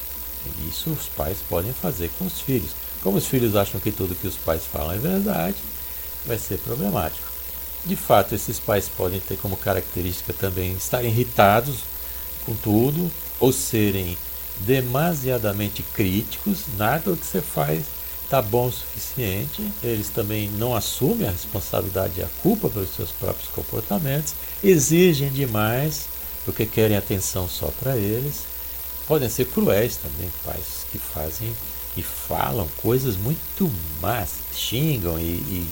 Isso 0.67 0.89
os 0.89 1.05
pais 1.07 1.37
podem 1.49 1.73
fazer 1.73 2.09
com 2.17 2.25
os 2.25 2.39
filhos. 2.39 2.71
Como 3.03 3.17
os 3.17 3.27
filhos 3.27 3.55
acham 3.55 3.79
que 3.79 3.91
tudo 3.91 4.15
que 4.15 4.27
os 4.27 4.37
pais 4.37 4.63
falam 4.63 4.93
é 4.93 4.97
verdade, 4.97 5.57
vai 6.25 6.37
ser 6.37 6.57
problemático. 6.59 7.29
De 7.85 7.95
fato, 7.95 8.35
esses 8.35 8.59
pais 8.59 8.87
podem 8.87 9.19
ter 9.19 9.37
como 9.37 9.57
característica 9.57 10.33
também 10.33 10.73
estar 10.73 11.03
irritados 11.03 11.77
com 12.45 12.55
tudo 12.55 13.11
ou 13.39 13.51
serem 13.51 14.17
demasiadamente 14.65 15.83
críticos, 15.83 16.65
nada 16.77 17.11
do 17.11 17.17
que 17.17 17.25
você 17.25 17.41
faz 17.41 17.83
está 18.23 18.41
bom 18.41 18.67
o 18.67 18.71
suficiente, 18.71 19.61
eles 19.83 20.07
também 20.07 20.49
não 20.51 20.73
assumem 20.73 21.27
a 21.27 21.31
responsabilidade 21.31 22.21
e 22.21 22.23
a 22.23 22.29
culpa 22.41 22.69
pelos 22.69 22.95
seus 22.95 23.11
próprios 23.11 23.49
comportamentos, 23.49 24.33
exigem 24.63 25.29
demais 25.29 26.05
porque 26.45 26.65
querem 26.65 26.95
atenção 26.95 27.47
só 27.49 27.67
para 27.79 27.97
eles. 27.97 28.43
Podem 29.05 29.27
ser 29.27 29.47
cruéis 29.47 29.97
também, 29.97 30.31
pais 30.45 30.85
que 30.91 30.97
fazem 30.97 31.53
e 31.97 32.01
falam 32.01 32.67
coisas 32.77 33.17
muito 33.17 33.69
más, 34.01 34.29
xingam 34.53 35.19
e, 35.19 35.23
e 35.23 35.71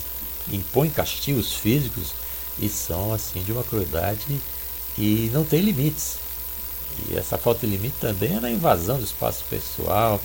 impõem 0.52 0.90
castigos 0.90 1.54
físicos 1.54 2.14
e 2.60 2.68
são 2.68 3.14
assim 3.14 3.42
de 3.42 3.54
uma 3.54 3.64
crueldade 3.64 4.42
e 4.98 5.30
não 5.34 5.46
tem 5.46 5.62
limites. 5.62 6.18
E 7.10 7.18
essa 7.18 7.38
falta 7.38 7.66
de 7.66 7.72
limite 7.76 7.96
também 8.00 8.36
é 8.36 8.40
na 8.40 8.52
invasão 8.52 8.98
do 8.98 9.04
espaço 9.04 9.44
pessoal, 9.50 10.20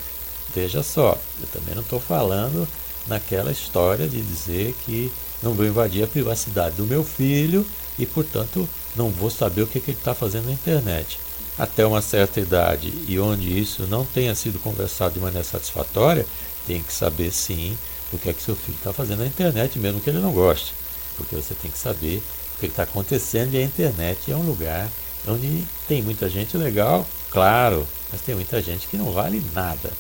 Veja 0.52 0.82
só, 0.82 1.18
eu 1.40 1.46
também 1.48 1.74
não 1.74 1.82
estou 1.82 2.00
falando 2.00 2.68
naquela 3.06 3.50
história 3.50 4.06
de 4.06 4.20
dizer 4.20 4.74
que 4.84 5.12
não 5.42 5.52
vou 5.54 5.66
invadir 5.66 6.04
a 6.04 6.06
privacidade 6.06 6.76
do 6.76 6.86
meu 6.86 7.04
filho 7.04 7.66
e, 7.98 8.06
portanto, 8.06 8.68
não 8.96 9.10
vou 9.10 9.30
saber 9.30 9.62
o 9.62 9.66
que, 9.66 9.80
que 9.80 9.90
ele 9.90 9.98
está 9.98 10.14
fazendo 10.14 10.46
na 10.46 10.52
internet. 10.52 11.18
Até 11.58 11.86
uma 11.86 12.02
certa 12.02 12.40
idade 12.40 12.92
e 13.08 13.18
onde 13.18 13.58
isso 13.58 13.86
não 13.86 14.04
tenha 14.04 14.34
sido 14.34 14.58
conversado 14.58 15.14
de 15.14 15.20
maneira 15.20 15.44
satisfatória, 15.44 16.26
tem 16.66 16.82
que 16.82 16.92
saber 16.92 17.30
sim 17.32 17.76
o 18.12 18.18
que 18.18 18.30
é 18.30 18.32
que 18.32 18.42
seu 18.42 18.56
filho 18.56 18.76
está 18.78 18.92
fazendo 18.92 19.20
na 19.20 19.26
internet, 19.26 19.78
mesmo 19.78 20.00
que 20.00 20.10
ele 20.10 20.20
não 20.20 20.32
goste. 20.32 20.72
Porque 21.16 21.34
você 21.34 21.54
tem 21.54 21.70
que 21.70 21.78
saber 21.78 22.22
o 22.56 22.60
que 22.60 22.66
está 22.66 22.84
acontecendo 22.84 23.54
e 23.54 23.58
a 23.58 23.62
internet 23.62 24.30
é 24.30 24.36
um 24.36 24.46
lugar 24.46 24.88
onde 25.26 25.64
tem 25.88 26.02
muita 26.02 26.28
gente 26.28 26.56
legal, 26.56 27.06
claro, 27.30 27.86
mas 28.12 28.20
tem 28.20 28.34
muita 28.34 28.60
gente 28.62 28.86
que 28.86 28.96
não 28.96 29.12
vale 29.12 29.42
nada. 29.54 29.90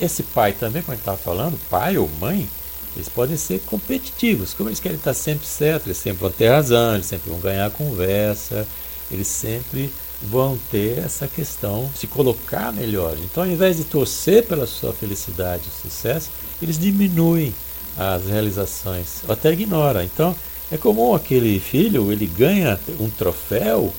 Esse 0.00 0.22
pai 0.22 0.52
também, 0.52 0.82
como 0.82 0.92
a 0.92 0.96
gente 0.96 1.02
estava 1.02 1.18
falando, 1.18 1.58
pai 1.70 1.96
ou 1.96 2.08
mãe, 2.20 2.48
eles 2.96 3.08
podem 3.08 3.36
ser 3.36 3.60
competitivos. 3.60 4.54
Como 4.54 4.68
eles 4.68 4.80
querem 4.80 4.98
estar 4.98 5.14
sempre 5.14 5.46
certo, 5.46 5.86
eles 5.86 5.98
sempre 5.98 6.20
vão 6.20 6.30
ter 6.30 6.48
razão, 6.48 6.94
eles 6.94 7.06
sempre 7.06 7.30
vão 7.30 7.38
ganhar 7.40 7.66
a 7.66 7.70
conversa, 7.70 8.66
eles 9.10 9.26
sempre 9.26 9.92
vão 10.22 10.58
ter 10.70 10.98
essa 10.98 11.28
questão 11.28 11.90
de 11.92 11.98
se 11.98 12.06
colocar 12.06 12.72
melhor. 12.72 13.16
Então, 13.18 13.42
ao 13.42 13.48
invés 13.48 13.76
de 13.76 13.84
torcer 13.84 14.44
pela 14.46 14.66
sua 14.66 14.92
felicidade 14.92 15.64
e 15.68 15.82
sucesso, 15.82 16.30
eles 16.62 16.78
diminuem 16.78 17.54
as 17.96 18.26
realizações, 18.26 19.22
ou 19.26 19.32
até 19.32 19.52
ignoram. 19.52 20.02
Então, 20.02 20.34
é 20.70 20.76
comum 20.76 21.14
aquele 21.14 21.60
filho, 21.60 22.10
ele 22.10 22.26
ganha 22.26 22.78
um 22.98 23.10
troféu 23.10 23.92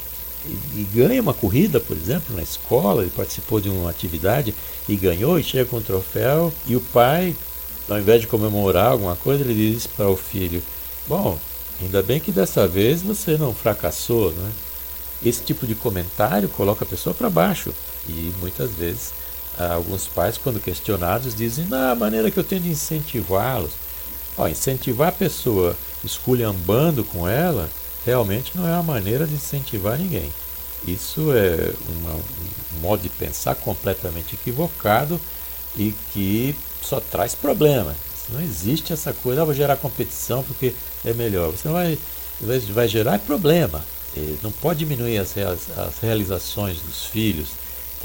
e, 0.76 0.88
ganha 0.94 1.22
uma 1.22 1.34
corrida, 1.34 1.80
por 1.80 1.96
exemplo, 1.96 2.36
na 2.36 2.44
escola, 2.44 3.02
ele 3.02 3.12
participou 3.12 3.60
de 3.60 3.70
uma 3.70 3.90
atividade 3.90 4.54
e 4.88 4.96
ganhou 4.96 5.40
e 5.40 5.44
chega 5.44 5.66
com 5.66 5.78
o 5.78 5.82
troféu, 5.82 6.54
e 6.68 6.76
o 6.76 6.82
pai, 6.82 7.36
ao 7.90 8.00
invés 8.00 8.22
de 8.22 8.28
comemorar 8.28 8.92
alguma 8.92 9.16
coisa, 9.16 9.44
ele 9.44 9.54
diz 9.54 9.88
para 9.88 10.10
o 10.10 10.16
filho: 10.16 10.62
Bom, 11.08 11.38
ainda 11.82 12.02
bem 12.02 12.20
que 12.20 12.32
dessa 12.32 12.68
vez 12.68 13.02
você 13.02 13.38
não 13.38 13.54
fracassou, 13.54 14.32
né? 14.32 14.52
Esse 15.24 15.44
tipo 15.44 15.66
de 15.66 15.76
comentário 15.76 16.50
coloca 16.50 16.84
a 16.84 16.88
pessoa 16.88 17.14
para 17.14 17.30
baixo 17.30 17.74
e 18.08 18.34
muitas 18.40 18.72
vezes 18.72 19.14
alguns 19.58 20.06
pais, 20.06 20.38
quando 20.38 20.60
questionados, 20.60 21.34
dizem: 21.34 21.66
"Na 21.66 21.92
a 21.92 21.96
maneira 21.96 22.30
que 22.30 22.38
eu 22.38 22.44
tenho 22.44 22.62
de 22.62 22.70
incentivá-los. 22.70 23.72
incentivar 24.52 25.10
a 25.10 25.14
pessoa 25.14 25.78
esculhambando 26.04 27.04
com 27.06 27.28
ela 27.28 27.70
realmente 28.06 28.52
não 28.56 28.68
é 28.68 28.74
uma 28.74 28.84
maneira 28.84 29.26
de 29.26 29.34
incentivar 29.34 29.98
ninguém. 29.98 30.32
Isso 30.88 31.34
é 31.34 31.74
uma, 31.90 32.16
um 32.16 32.82
modo 32.82 33.02
de 33.02 33.10
pensar 33.10 33.56
completamente 33.56 34.36
equivocado 34.36 35.20
e 35.76 35.94
que 36.14 36.56
só 36.82 37.00
traz 37.00 37.34
problemas. 37.34 37.96
Não 38.30 38.42
existe 38.42 38.94
essa 38.94 39.14
coisa, 39.14 39.42
ah, 39.42 39.46
vou 39.46 39.54
gerar 39.54 39.78
competição 39.78 40.44
porque 40.44 40.74
é 41.04 41.14
melhor. 41.14 41.52
Você 41.52 41.68
vai, 41.68 41.98
vai 42.72 42.88
gerar 42.88 43.20
problema. 43.20 43.84
Não 44.42 44.52
pode 44.52 44.80
diminuir 44.80 45.18
as, 45.18 45.36
as 45.38 46.00
realizações 46.02 46.80
dos 46.80 47.06
filhos 47.06 47.50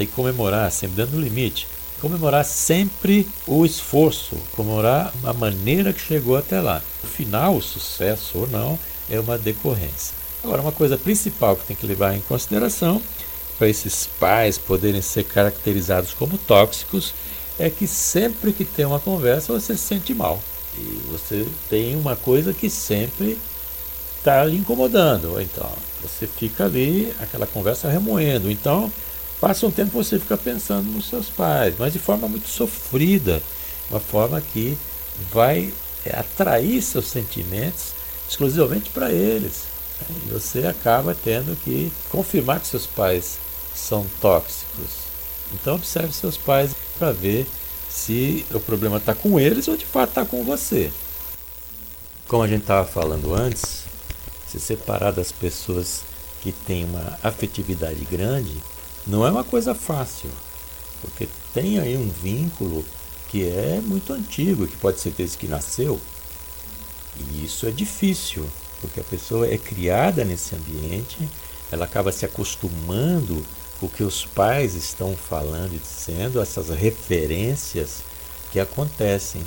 tem 0.01 0.07
que 0.07 0.13
comemorar, 0.13 0.71
sempre 0.71 0.97
dando 0.97 1.19
limite. 1.19 1.67
Comemorar 1.99 2.43
sempre 2.43 3.27
o 3.45 3.63
esforço, 3.63 4.35
comemorar 4.53 5.13
a 5.23 5.33
maneira 5.33 5.93
que 5.93 6.01
chegou 6.01 6.35
até 6.35 6.59
lá. 6.59 6.81
O 7.03 7.07
final, 7.07 7.55
o 7.55 7.61
sucesso 7.61 8.39
ou 8.39 8.47
não, 8.47 8.79
é 9.11 9.19
uma 9.19 9.37
decorrência. 9.37 10.15
Agora, 10.43 10.61
uma 10.61 10.71
coisa 10.71 10.97
principal 10.97 11.55
que 11.55 11.65
tem 11.65 11.75
que 11.75 11.85
levar 11.85 12.15
em 12.15 12.21
consideração 12.21 13.01
para 13.57 13.69
esses 13.69 14.07
pais 14.19 14.57
poderem 14.57 15.01
ser 15.01 15.25
caracterizados 15.25 16.13
como 16.13 16.37
tóxicos 16.37 17.13
é 17.59 17.69
que 17.69 17.85
sempre 17.85 18.53
que 18.53 18.65
tem 18.65 18.85
uma 18.85 18.99
conversa 18.99 19.53
você 19.53 19.77
se 19.77 19.83
sente 19.83 20.13
mal. 20.15 20.41
E 20.75 21.01
você 21.11 21.45
tem 21.69 21.95
uma 21.95 22.15
coisa 22.15 22.53
que 22.53 22.69
sempre 22.69 23.37
está 24.17 24.43
lhe 24.45 24.57
incomodando. 24.57 25.39
Então, 25.39 25.69
você 26.01 26.25
fica 26.25 26.65
ali, 26.65 27.13
aquela 27.19 27.45
conversa 27.45 27.89
remoendo. 27.89 28.49
Então, 28.49 28.91
passa 29.39 29.67
um 29.67 29.71
tempo 29.71 29.91
você 29.91 30.17
fica 30.17 30.37
pensando 30.37 30.89
nos 30.89 31.09
seus 31.09 31.27
pais, 31.27 31.75
mas 31.77 31.93
de 31.93 31.99
forma 31.99 32.27
muito 32.27 32.47
sofrida, 32.47 33.43
uma 33.89 33.99
forma 33.99 34.41
que 34.41 34.77
vai 35.31 35.71
atrair 36.13 36.81
seus 36.81 37.05
sentimentos 37.07 38.00
exclusivamente 38.31 38.89
para 38.89 39.11
eles. 39.11 39.63
E 40.09 40.29
você 40.31 40.65
acaba 40.65 41.13
tendo 41.13 41.55
que 41.61 41.91
confirmar 42.09 42.61
que 42.61 42.67
seus 42.67 42.87
pais 42.87 43.37
são 43.75 44.05
tóxicos. 44.21 45.11
Então 45.53 45.75
observe 45.75 46.13
seus 46.13 46.37
pais 46.37 46.71
para 46.97 47.11
ver 47.11 47.45
se 47.89 48.45
o 48.53 48.59
problema 48.59 48.97
está 48.97 49.13
com 49.13 49.37
eles 49.39 49.67
ou 49.67 49.75
de 49.75 49.85
fato 49.85 50.09
está 50.09 50.25
com 50.25 50.43
você. 50.43 50.91
Como 52.27 52.41
a 52.41 52.47
gente 52.47 52.61
estava 52.61 52.87
falando 52.87 53.33
antes, 53.33 53.83
se 54.47 54.59
separar 54.59 55.11
das 55.11 55.31
pessoas 55.31 56.01
que 56.41 56.53
têm 56.53 56.85
uma 56.85 57.19
afetividade 57.21 58.03
grande 58.05 58.55
não 59.05 59.25
é 59.27 59.29
uma 59.29 59.43
coisa 59.43 59.75
fácil, 59.75 60.29
porque 61.01 61.27
tem 61.53 61.79
aí 61.79 61.97
um 61.97 62.09
vínculo 62.09 62.85
que 63.27 63.47
é 63.47 63.81
muito 63.83 64.13
antigo, 64.13 64.67
que 64.67 64.77
pode 64.77 64.99
ser 64.99 65.11
desde 65.11 65.37
que 65.37 65.47
nasceu. 65.47 65.99
E 67.17 67.45
isso 67.45 67.67
é 67.67 67.71
difícil, 67.71 68.47
porque 68.79 68.99
a 68.99 69.03
pessoa 69.03 69.47
é 69.47 69.57
criada 69.57 70.23
nesse 70.23 70.55
ambiente, 70.55 71.17
ela 71.71 71.85
acaba 71.85 72.11
se 72.11 72.25
acostumando 72.25 73.45
com 73.79 73.85
o 73.85 73.89
que 73.89 74.03
os 74.03 74.25
pais 74.25 74.75
estão 74.75 75.15
falando 75.15 75.73
e 75.73 75.79
dizendo, 75.79 76.41
essas 76.41 76.69
referências 76.69 78.03
que 78.51 78.59
acontecem. 78.59 79.43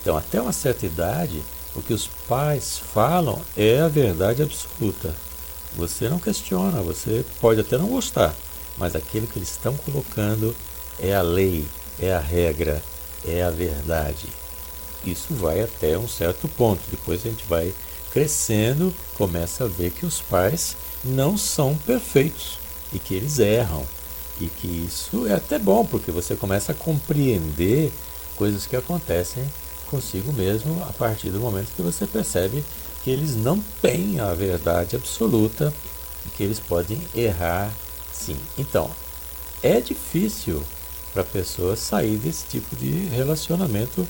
Então, 0.00 0.16
até 0.16 0.40
uma 0.40 0.52
certa 0.52 0.86
idade, 0.86 1.42
o 1.74 1.82
que 1.82 1.92
os 1.92 2.06
pais 2.06 2.78
falam 2.78 3.40
é 3.56 3.80
a 3.80 3.88
verdade 3.88 4.42
absoluta. 4.42 5.14
Você 5.76 6.08
não 6.08 6.18
questiona, 6.18 6.82
você 6.82 7.24
pode 7.40 7.60
até 7.60 7.78
não 7.78 7.88
gostar, 7.88 8.34
mas 8.76 8.96
aquilo 8.96 9.26
que 9.26 9.38
eles 9.38 9.50
estão 9.50 9.76
colocando 9.76 10.54
é 10.98 11.14
a 11.14 11.22
lei, 11.22 11.64
é 12.00 12.12
a 12.12 12.20
regra, 12.20 12.82
é 13.24 13.42
a 13.42 13.50
verdade. 13.50 14.26
Isso 15.10 15.34
vai 15.34 15.60
até 15.60 15.98
um 15.98 16.08
certo 16.08 16.48
ponto. 16.48 16.80
Depois 16.90 17.20
a 17.20 17.28
gente 17.30 17.44
vai 17.46 17.72
crescendo, 18.12 18.94
começa 19.16 19.64
a 19.64 19.68
ver 19.68 19.90
que 19.90 20.06
os 20.06 20.20
pais 20.20 20.76
não 21.04 21.36
são 21.36 21.76
perfeitos 21.76 22.58
e 22.92 22.98
que 22.98 23.14
eles 23.14 23.38
erram. 23.38 23.84
E 24.40 24.46
que 24.46 24.66
isso 24.66 25.26
é 25.26 25.34
até 25.34 25.58
bom, 25.58 25.84
porque 25.84 26.12
você 26.12 26.36
começa 26.36 26.72
a 26.72 26.74
compreender 26.74 27.92
coisas 28.36 28.66
que 28.66 28.76
acontecem 28.76 29.44
consigo 29.90 30.32
mesmo 30.32 30.82
a 30.88 30.92
partir 30.92 31.30
do 31.30 31.40
momento 31.40 31.74
que 31.74 31.82
você 31.82 32.06
percebe 32.06 32.62
que 33.02 33.10
eles 33.10 33.34
não 33.34 33.58
têm 33.80 34.20
a 34.20 34.32
verdade 34.34 34.94
absoluta 34.94 35.72
e 36.26 36.28
que 36.30 36.42
eles 36.42 36.60
podem 36.60 37.00
errar 37.14 37.72
sim. 38.12 38.36
Então, 38.56 38.90
é 39.62 39.80
difícil 39.80 40.62
para 41.12 41.22
a 41.22 41.24
pessoa 41.24 41.74
sair 41.74 42.16
desse 42.16 42.46
tipo 42.46 42.76
de 42.76 42.90
relacionamento 43.06 44.06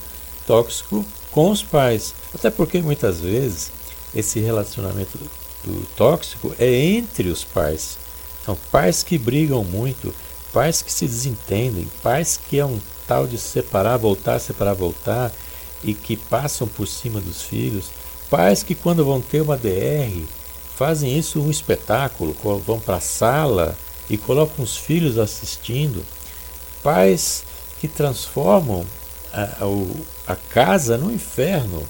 tóxico 0.49 1.05
com 1.31 1.51
os 1.51 1.61
pais. 1.61 2.15
Até 2.33 2.49
porque 2.49 2.81
muitas 2.81 3.19
vezes 3.19 3.71
esse 4.15 4.39
relacionamento 4.39 5.15
do 5.63 5.85
tóxico 5.95 6.55
é 6.57 6.73
entre 6.73 7.29
os 7.29 7.43
pais. 7.43 7.99
São 8.43 8.57
pais 8.71 9.03
que 9.03 9.15
brigam 9.15 9.63
muito, 9.63 10.11
pais 10.51 10.81
que 10.81 10.91
se 10.91 11.05
desentendem, 11.05 11.87
pais 12.01 12.39
que 12.49 12.57
é 12.57 12.65
um 12.65 12.79
tal 13.07 13.27
de 13.27 13.37
separar, 13.37 13.97
voltar, 13.97 14.39
separar, 14.39 14.73
voltar 14.73 15.31
e 15.83 15.93
que 15.93 16.17
passam 16.17 16.67
por 16.67 16.87
cima 16.87 17.21
dos 17.21 17.43
filhos, 17.43 17.91
pais 18.27 18.63
que 18.63 18.73
quando 18.73 19.05
vão 19.05 19.21
ter 19.21 19.41
uma 19.41 19.55
DR 19.55 20.23
fazem 20.75 21.15
isso 21.15 21.39
um 21.39 21.51
espetáculo, 21.51 22.35
vão 22.65 22.79
para 22.79 22.95
a 22.95 23.01
sala 23.01 23.77
e 24.09 24.17
colocam 24.17 24.63
os 24.63 24.75
filhos 24.75 25.19
assistindo, 25.19 26.03
pais 26.81 27.43
que 27.79 27.87
transformam 27.87 28.83
a, 29.31 29.43
a, 29.43 29.67
a 30.29 30.35
casa 30.35 30.95
no 30.95 31.11
inferno. 31.11 31.83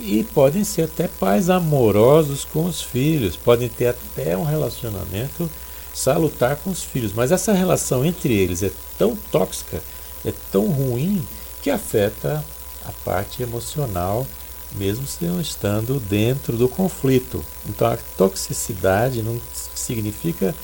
E 0.00 0.24
podem 0.24 0.64
ser 0.64 0.84
até 0.84 1.06
pais 1.06 1.50
amorosos 1.50 2.44
com 2.44 2.64
os 2.64 2.80
filhos, 2.80 3.36
podem 3.36 3.68
ter 3.68 3.88
até 3.88 4.34
um 4.36 4.44
relacionamento 4.44 5.48
salutar 5.94 6.56
com 6.56 6.70
os 6.70 6.82
filhos, 6.82 7.12
mas 7.12 7.30
essa 7.30 7.52
relação 7.52 8.02
entre 8.02 8.32
eles 8.32 8.62
é 8.62 8.70
tão 8.96 9.14
tóxica, 9.30 9.82
é 10.24 10.32
tão 10.50 10.68
ruim 10.68 11.22
que 11.60 11.70
afeta 11.70 12.42
a 12.84 12.92
parte 13.04 13.42
emocional, 13.42 14.26
mesmo 14.72 15.06
se 15.06 15.26
não 15.26 15.38
estando 15.38 16.00
dentro 16.00 16.56
do 16.56 16.68
conflito. 16.68 17.44
Então 17.68 17.86
a 17.86 17.98
toxicidade 18.16 19.22
não 19.22 19.38
significa 19.74 20.54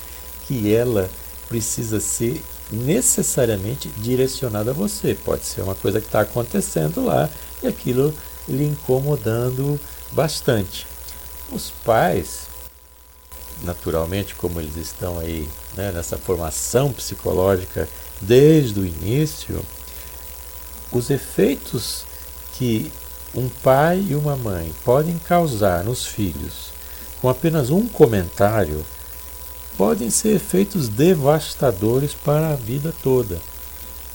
que 0.47 0.73
ela 0.73 1.07
precisa 1.47 1.99
ser 1.99 2.41
necessariamente 2.71 3.89
direcionada 3.97 4.71
a 4.71 4.73
você. 4.73 5.15
Pode 5.15 5.45
ser 5.45 5.61
uma 5.61 5.75
coisa 5.75 5.99
que 5.99 6.07
está 6.07 6.21
acontecendo 6.21 7.05
lá 7.05 7.29
e 7.63 7.67
aquilo 7.67 8.13
lhe 8.47 8.65
incomodando 8.65 9.79
bastante. 10.11 10.87
Os 11.51 11.71
pais, 11.83 12.41
naturalmente, 13.63 14.35
como 14.35 14.59
eles 14.59 14.75
estão 14.75 15.19
aí 15.19 15.47
né, 15.75 15.91
nessa 15.91 16.17
formação 16.17 16.91
psicológica 16.91 17.87
desde 18.21 18.79
o 18.79 18.85
início, 18.85 19.63
os 20.91 21.09
efeitos 21.09 22.03
que 22.53 22.91
um 23.33 23.47
pai 23.47 24.05
e 24.09 24.15
uma 24.15 24.35
mãe 24.35 24.73
podem 24.83 25.17
causar 25.19 25.83
nos 25.83 26.05
filhos 26.05 26.71
com 27.21 27.29
apenas 27.29 27.69
um 27.69 27.87
comentário 27.87 28.83
podem 29.79 30.09
ser 30.09 30.35
efeitos 30.35 30.89
devastadores 30.89 32.13
para 32.13 32.49
a 32.49 32.55
vida 32.57 32.93
toda. 33.01 33.39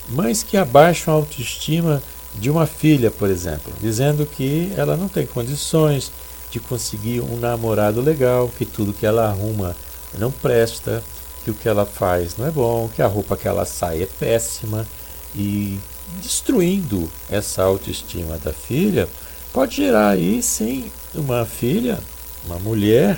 Mães 0.07 0.43
que 0.43 0.57
abaixam 0.57 1.11
a 1.11 1.17
autoestima 1.17 2.03
de 2.35 2.51
uma 2.51 2.67
filha, 2.67 3.09
por 3.09 3.31
exemplo, 3.31 3.73
dizendo 3.81 4.27
que 4.27 4.71
ela 4.77 4.95
não 4.95 5.07
tem 5.07 5.25
condições 5.25 6.11
de 6.51 6.59
conseguir 6.59 7.19
um 7.21 7.39
namorado 7.39 7.99
legal, 7.99 8.47
que 8.55 8.63
tudo 8.63 8.93
que 8.93 9.07
ela 9.07 9.25
arruma 9.25 9.75
não 10.19 10.29
presta, 10.29 11.03
que 11.43 11.49
o 11.49 11.55
que 11.55 11.67
ela 11.67 11.83
faz 11.83 12.37
não 12.37 12.45
é 12.45 12.51
bom, 12.51 12.87
que 12.87 13.01
a 13.01 13.07
roupa 13.07 13.35
que 13.35 13.47
ela 13.47 13.65
sai 13.65 14.03
é 14.03 14.05
péssima 14.05 14.85
e 15.33 15.79
destruindo 16.21 17.09
essa 17.27 17.63
autoestima 17.63 18.37
da 18.37 18.53
filha, 18.53 19.09
pode 19.51 19.77
gerar 19.77 20.09
aí 20.09 20.43
sim 20.43 20.91
uma 21.15 21.43
filha, 21.43 21.97
uma 22.45 22.59
mulher 22.59 23.17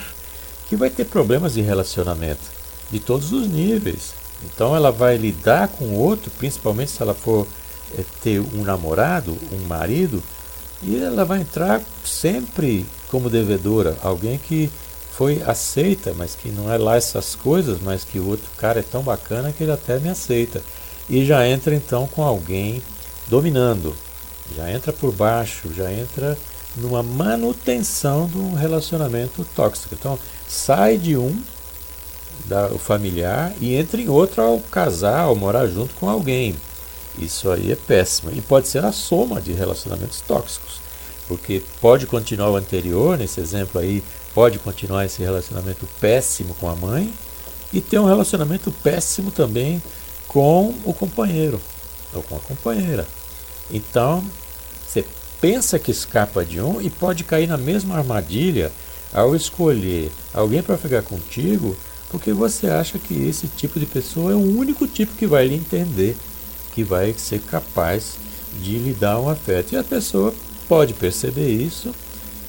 que 0.67 0.75
vai 0.75 0.89
ter 0.89 1.05
problemas 1.05 1.53
de 1.53 1.61
relacionamento 1.61 2.51
de 2.91 2.99
todos 2.99 3.31
os 3.31 3.47
níveis. 3.47 4.13
Então 4.43 4.75
ela 4.75 4.91
vai 4.91 5.17
lidar 5.17 5.67
com 5.67 5.85
o 5.85 5.99
outro, 5.99 6.31
principalmente 6.37 6.91
se 6.91 7.01
ela 7.01 7.13
for 7.13 7.47
é, 7.97 8.03
ter 8.21 8.39
um 8.39 8.63
namorado, 8.63 9.37
um 9.51 9.67
marido, 9.67 10.21
e 10.81 11.01
ela 11.01 11.25
vai 11.25 11.41
entrar 11.41 11.81
sempre 12.05 12.85
como 13.09 13.29
devedora, 13.29 13.97
alguém 14.01 14.37
que 14.37 14.69
foi 15.11 15.41
aceita, 15.41 16.13
mas 16.15 16.35
que 16.35 16.49
não 16.49 16.71
é 16.71 16.77
lá 16.77 16.95
essas 16.95 17.33
coisas, 17.33 17.79
mas 17.81 18.03
que 18.03 18.19
o 18.19 18.27
outro 18.27 18.47
cara 18.57 18.79
é 18.79 18.83
tão 18.83 19.01
bacana 19.01 19.51
que 19.51 19.63
ele 19.63 19.71
até 19.71 19.99
me 19.99 20.09
aceita 20.09 20.61
e 21.09 21.25
já 21.25 21.47
entra 21.47 21.73
então 21.73 22.05
com 22.05 22.21
alguém 22.21 22.83
dominando, 23.27 23.95
já 24.55 24.71
entra 24.71 24.93
por 24.93 25.11
baixo, 25.11 25.73
já 25.73 25.91
entra 25.91 26.37
numa 26.75 27.01
manutenção 27.01 28.27
de 28.27 28.37
um 28.37 28.53
relacionamento 28.53 29.43
tóxico. 29.55 29.95
Então 29.95 30.19
sai 30.47 30.97
de 30.97 31.17
um, 31.17 31.35
da, 32.45 32.67
o 32.67 32.77
familiar, 32.77 33.53
e 33.59 33.75
entra 33.75 34.01
em 34.01 34.07
outro 34.07 34.41
ao 34.41 34.59
casar, 34.59 35.21
ao 35.21 35.35
morar 35.35 35.67
junto 35.67 35.93
com 35.95 36.09
alguém. 36.09 36.55
Isso 37.19 37.49
aí 37.49 37.71
é 37.71 37.75
péssimo. 37.75 38.31
E 38.33 38.41
pode 38.41 38.67
ser 38.67 38.85
a 38.85 38.91
soma 38.91 39.41
de 39.41 39.51
relacionamentos 39.51 40.21
tóxicos. 40.21 40.79
Porque 41.27 41.61
pode 41.81 42.05
continuar 42.05 42.51
o 42.51 42.55
anterior, 42.55 43.17
nesse 43.17 43.41
exemplo 43.41 43.81
aí, 43.81 44.03
pode 44.33 44.59
continuar 44.59 45.05
esse 45.05 45.21
relacionamento 45.21 45.87
péssimo 45.99 46.53
com 46.55 46.69
a 46.69 46.75
mãe 46.75 47.11
e 47.73 47.81
ter 47.81 47.99
um 47.99 48.05
relacionamento 48.05 48.71
péssimo 48.71 49.31
também 49.31 49.81
com 50.27 50.73
o 50.85 50.93
companheiro 50.93 51.59
ou 52.13 52.23
com 52.23 52.35
a 52.35 52.39
companheira. 52.39 53.05
Então, 53.69 54.23
você 54.87 55.03
pensa 55.41 55.77
que 55.77 55.91
escapa 55.91 56.45
de 56.45 56.61
um 56.61 56.81
e 56.81 56.89
pode 56.89 57.23
cair 57.23 57.47
na 57.47 57.57
mesma 57.57 57.97
armadilha 57.97 58.71
ao 59.13 59.35
escolher 59.35 60.11
alguém 60.33 60.61
para 60.61 60.77
ficar 60.77 61.01
contigo 61.01 61.75
porque 62.09 62.31
você 62.31 62.67
acha 62.67 62.97
que 62.97 63.13
esse 63.27 63.47
tipo 63.47 63.79
de 63.79 63.85
pessoa 63.85 64.31
é 64.31 64.35
o 64.35 64.57
único 64.57 64.87
tipo 64.87 65.15
que 65.15 65.27
vai 65.27 65.47
lhe 65.47 65.55
entender, 65.55 66.15
que 66.73 66.83
vai 66.83 67.13
ser 67.17 67.41
capaz 67.41 68.17
de 68.61 68.77
lhe 68.77 68.93
dar 68.93 69.19
um 69.19 69.29
afeto. 69.29 69.73
E 69.73 69.77
a 69.77 69.83
pessoa 69.83 70.33
pode 70.67 70.93
perceber 70.93 71.49
isso, 71.49 71.93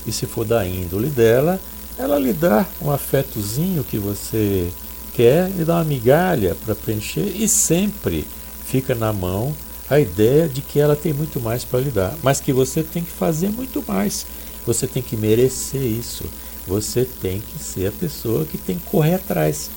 e 0.06 0.12
se 0.12 0.26
for 0.26 0.44
da 0.44 0.66
índole 0.66 1.08
dela, 1.08 1.60
ela 1.98 2.18
lhe 2.18 2.32
dá 2.32 2.66
um 2.80 2.90
afetozinho 2.90 3.82
que 3.82 3.98
você 3.98 4.70
quer, 5.14 5.50
lhe 5.50 5.64
dá 5.64 5.74
uma 5.74 5.84
migalha 5.84 6.56
para 6.64 6.74
preencher 6.74 7.32
e 7.36 7.48
sempre 7.48 8.24
fica 8.64 8.94
na 8.94 9.12
mão 9.12 9.54
a 9.90 9.98
ideia 9.98 10.46
de 10.48 10.60
que 10.60 10.78
ela 10.78 10.94
tem 10.94 11.12
muito 11.12 11.40
mais 11.40 11.64
para 11.64 11.80
lhe 11.80 11.90
dar, 11.90 12.14
mas 12.22 12.40
que 12.40 12.52
você 12.52 12.82
tem 12.82 13.02
que 13.02 13.10
fazer 13.10 13.48
muito 13.48 13.82
mais. 13.88 14.26
Você 14.66 14.86
tem 14.86 15.02
que 15.02 15.16
merecer 15.16 15.80
isso. 15.80 16.24
Você 16.68 17.07
tem 17.07 17.40
que 17.40 17.59
ser 17.59 17.87
a 17.87 17.92
pessoa 17.92 18.44
que 18.44 18.59
tem 18.59 18.78
que 18.78 18.87
correr 18.90 19.14
atrás. 19.14 19.70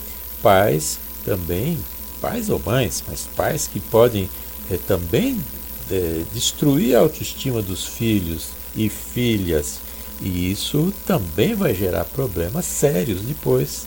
Pais 0.44 1.00
também, 1.24 1.80
pais 2.20 2.50
ou 2.50 2.62
mães, 2.64 3.02
mas 3.08 3.30
pais 3.36 3.66
que 3.66 3.80
podem 3.80 4.30
é, 4.70 4.78
também 4.78 5.40
é, 5.90 6.24
destruir 6.34 6.96
a 6.96 7.00
autoestima 7.00 7.62
dos 7.62 7.86
filhos 7.86 8.50
e 8.76 8.90
filhas. 8.90 9.80
E 10.22 10.52
isso 10.52 10.94
também 11.06 11.56
vai 11.56 11.74
gerar 11.74 12.04
problemas 12.06 12.66
sérios 12.66 13.22
depois, 13.22 13.86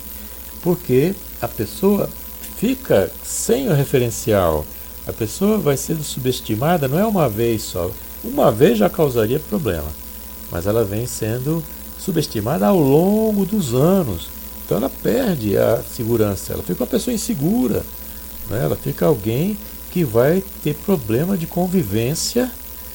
porque 0.62 1.14
a 1.40 1.46
pessoa 1.46 2.08
fica 2.56 3.10
sem 3.22 3.68
o 3.68 3.74
referencial. 3.74 4.64
A 5.06 5.12
pessoa 5.12 5.58
vai 5.58 5.76
sendo 5.76 6.02
subestimada 6.02 6.88
não 6.88 6.98
é 6.98 7.04
uma 7.04 7.28
vez 7.28 7.62
só. 7.62 7.90
Uma 8.24 8.50
vez 8.50 8.78
já 8.78 8.88
causaria 8.88 9.38
problema, 9.38 9.88
mas 10.50 10.66
ela 10.66 10.82
vem 10.82 11.06
sendo 11.06 11.62
subestimada 12.04 12.66
ao 12.66 12.78
longo 12.78 13.46
dos 13.46 13.74
anos. 13.74 14.28
Então 14.64 14.76
ela 14.76 14.90
perde 14.90 15.56
a 15.56 15.82
segurança, 15.82 16.52
ela 16.52 16.62
fica 16.62 16.82
uma 16.82 16.90
pessoa 16.90 17.14
insegura, 17.14 17.84
né? 18.48 18.62
ela 18.62 18.76
fica 18.76 19.06
alguém 19.06 19.56
que 19.90 20.04
vai 20.04 20.42
ter 20.62 20.74
problema 20.74 21.36
de 21.36 21.46
convivência 21.46 22.50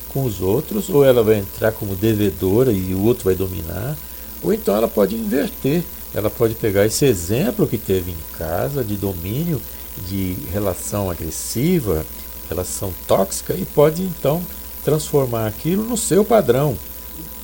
com 0.09 0.25
os 0.25 0.41
outros, 0.41 0.89
ou 0.89 1.05
ela 1.05 1.23
vai 1.23 1.37
entrar 1.37 1.71
como 1.71 1.95
devedora 1.95 2.71
e 2.71 2.93
o 2.93 3.03
outro 3.03 3.25
vai 3.25 3.35
dominar, 3.35 3.95
ou 4.41 4.53
então 4.53 4.75
ela 4.75 4.87
pode 4.87 5.15
inverter, 5.15 5.83
ela 6.13 6.29
pode 6.29 6.55
pegar 6.55 6.85
esse 6.85 7.05
exemplo 7.05 7.67
que 7.67 7.77
teve 7.77 8.11
em 8.11 8.37
casa 8.37 8.83
de 8.83 8.95
domínio, 8.95 9.61
de 10.07 10.35
relação 10.51 11.09
agressiva, 11.09 12.05
relação 12.49 12.91
tóxica, 13.07 13.53
e 13.53 13.65
pode 13.65 14.01
então 14.01 14.41
transformar 14.83 15.45
aquilo 15.45 15.83
no 15.83 15.95
seu 15.95 16.25
padrão 16.25 16.75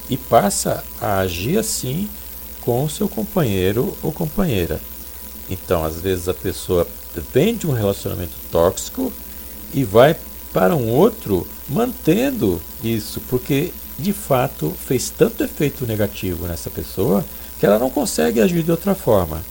e 0.10 0.18
passa 0.18 0.84
a 1.02 1.20
agir 1.20 1.58
assim 1.58 2.10
com 2.62 2.84
o 2.84 2.90
seu 2.90 3.08
companheiro 3.08 3.96
ou 4.02 4.12
companheira. 4.12 4.82
Então, 5.50 5.84
às 5.84 6.02
vezes 6.02 6.28
a 6.28 6.34
pessoa 6.34 6.88
vem 7.34 7.56
de 7.56 7.68
um 7.68 7.72
relacionamento 7.72 8.34
tóxico 8.52 9.14
e 9.74 9.84
vai 9.84 10.16
para 10.52 10.76
um 10.76 10.90
outro 10.90 11.48
mantendo 11.70 12.62
isso, 12.84 13.22
porque 13.30 13.72
de 13.98 14.14
fato 14.14 14.74
fez 14.86 15.10
tanto 15.10 15.44
efeito 15.44 15.86
negativo 15.86 16.48
nessa 16.48 16.70
pessoa 16.70 17.24
que 17.60 17.66
ela 17.66 17.80
não 17.80 17.90
consegue 17.90 18.42
agir 18.42 18.64
de 18.64 18.72
outra 18.72 18.96
forma. 18.96 19.42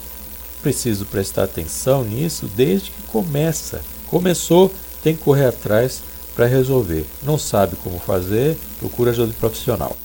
Preciso 0.63 1.05
prestar 1.07 1.45
atenção 1.45 2.05
nisso 2.05 2.47
desde 2.55 2.91
que 2.91 3.03
começa. 3.03 3.81
Começou, 4.09 4.73
tem 5.03 5.15
que 5.15 5.23
correr 5.23 5.47
atrás 5.47 6.03
para 6.35 6.47
resolver. 6.47 7.07
Não 7.23 7.39
sabe 7.39 7.77
como 7.77 7.99
fazer, 7.99 8.57
procura 8.81 9.11
ajuda 9.11 9.33
profissional. 9.39 9.97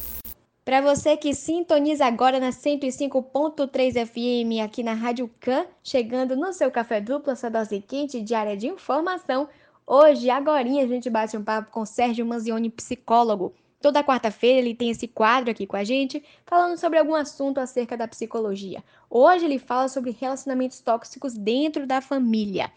Para 0.69 0.81
você 0.81 1.17
que 1.17 1.33
sintoniza 1.33 2.05
agora 2.05 2.39
na 2.39 2.51
105.3 2.51 4.05
FM 4.05 4.63
aqui 4.63 4.83
na 4.83 4.93
Rádio 4.93 5.27
Can, 5.39 5.65
chegando 5.81 6.35
no 6.35 6.53
seu 6.53 6.69
café 6.69 7.01
duplo, 7.01 7.31
essa 7.31 7.49
dose 7.49 7.81
quente 7.81 8.21
diária 8.21 8.55
de 8.55 8.67
informação, 8.67 9.49
hoje, 9.83 10.29
agora, 10.29 10.61
a 10.61 10.85
gente 10.85 11.09
bate 11.09 11.35
um 11.35 11.43
papo 11.43 11.71
com 11.71 11.83
Sérgio 11.87 12.23
Manzioni, 12.23 12.69
psicólogo. 12.69 13.51
Toda 13.81 14.03
quarta-feira 14.03 14.59
ele 14.59 14.75
tem 14.75 14.91
esse 14.91 15.07
quadro 15.07 15.49
aqui 15.49 15.65
com 15.65 15.75
a 15.75 15.83
gente, 15.83 16.23
falando 16.45 16.77
sobre 16.77 16.99
algum 16.99 17.15
assunto 17.15 17.57
acerca 17.57 17.97
da 17.97 18.07
psicologia. 18.07 18.83
Hoje 19.09 19.45
ele 19.45 19.57
fala 19.57 19.87
sobre 19.87 20.11
relacionamentos 20.11 20.81
tóxicos 20.81 21.33
dentro 21.33 21.87
da 21.87 21.99
família. 21.99 22.71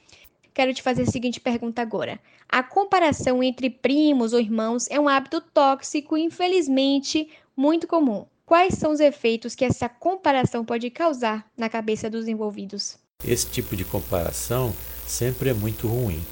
Quero 0.55 0.73
te 0.73 0.83
fazer 0.83 1.03
a 1.03 1.07
seguinte 1.07 1.41
pergunta 1.41 1.81
agora. 1.83 2.19
A 2.47 2.63
comparação 2.63 3.43
entre 3.43 3.71
primos 3.71 4.35
ou 4.35 4.41
irmãos 4.41 4.87
é 4.91 5.01
um 5.01 5.09
hábito 5.09 5.41
tóxico, 5.41 6.19
infelizmente, 6.19 7.29
muito 7.57 7.87
comum. 7.87 8.27
Quais 8.45 8.75
são 8.75 8.93
os 8.93 9.01
efeitos 9.01 9.55
que 9.55 9.65
essa 9.65 9.89
comparação 9.89 10.65
pode 10.65 10.91
causar 10.91 11.47
na 11.57 11.69
cabeça 11.69 12.11
dos 12.11 12.29
envolvidos? 12.29 12.97
Esse 13.25 13.47
tipo 13.47 13.77
de 13.77 13.85
comparação 13.85 14.75
sempre 15.07 15.51
é 15.51 15.55
muito 15.55 15.87
ruim, 15.87 16.23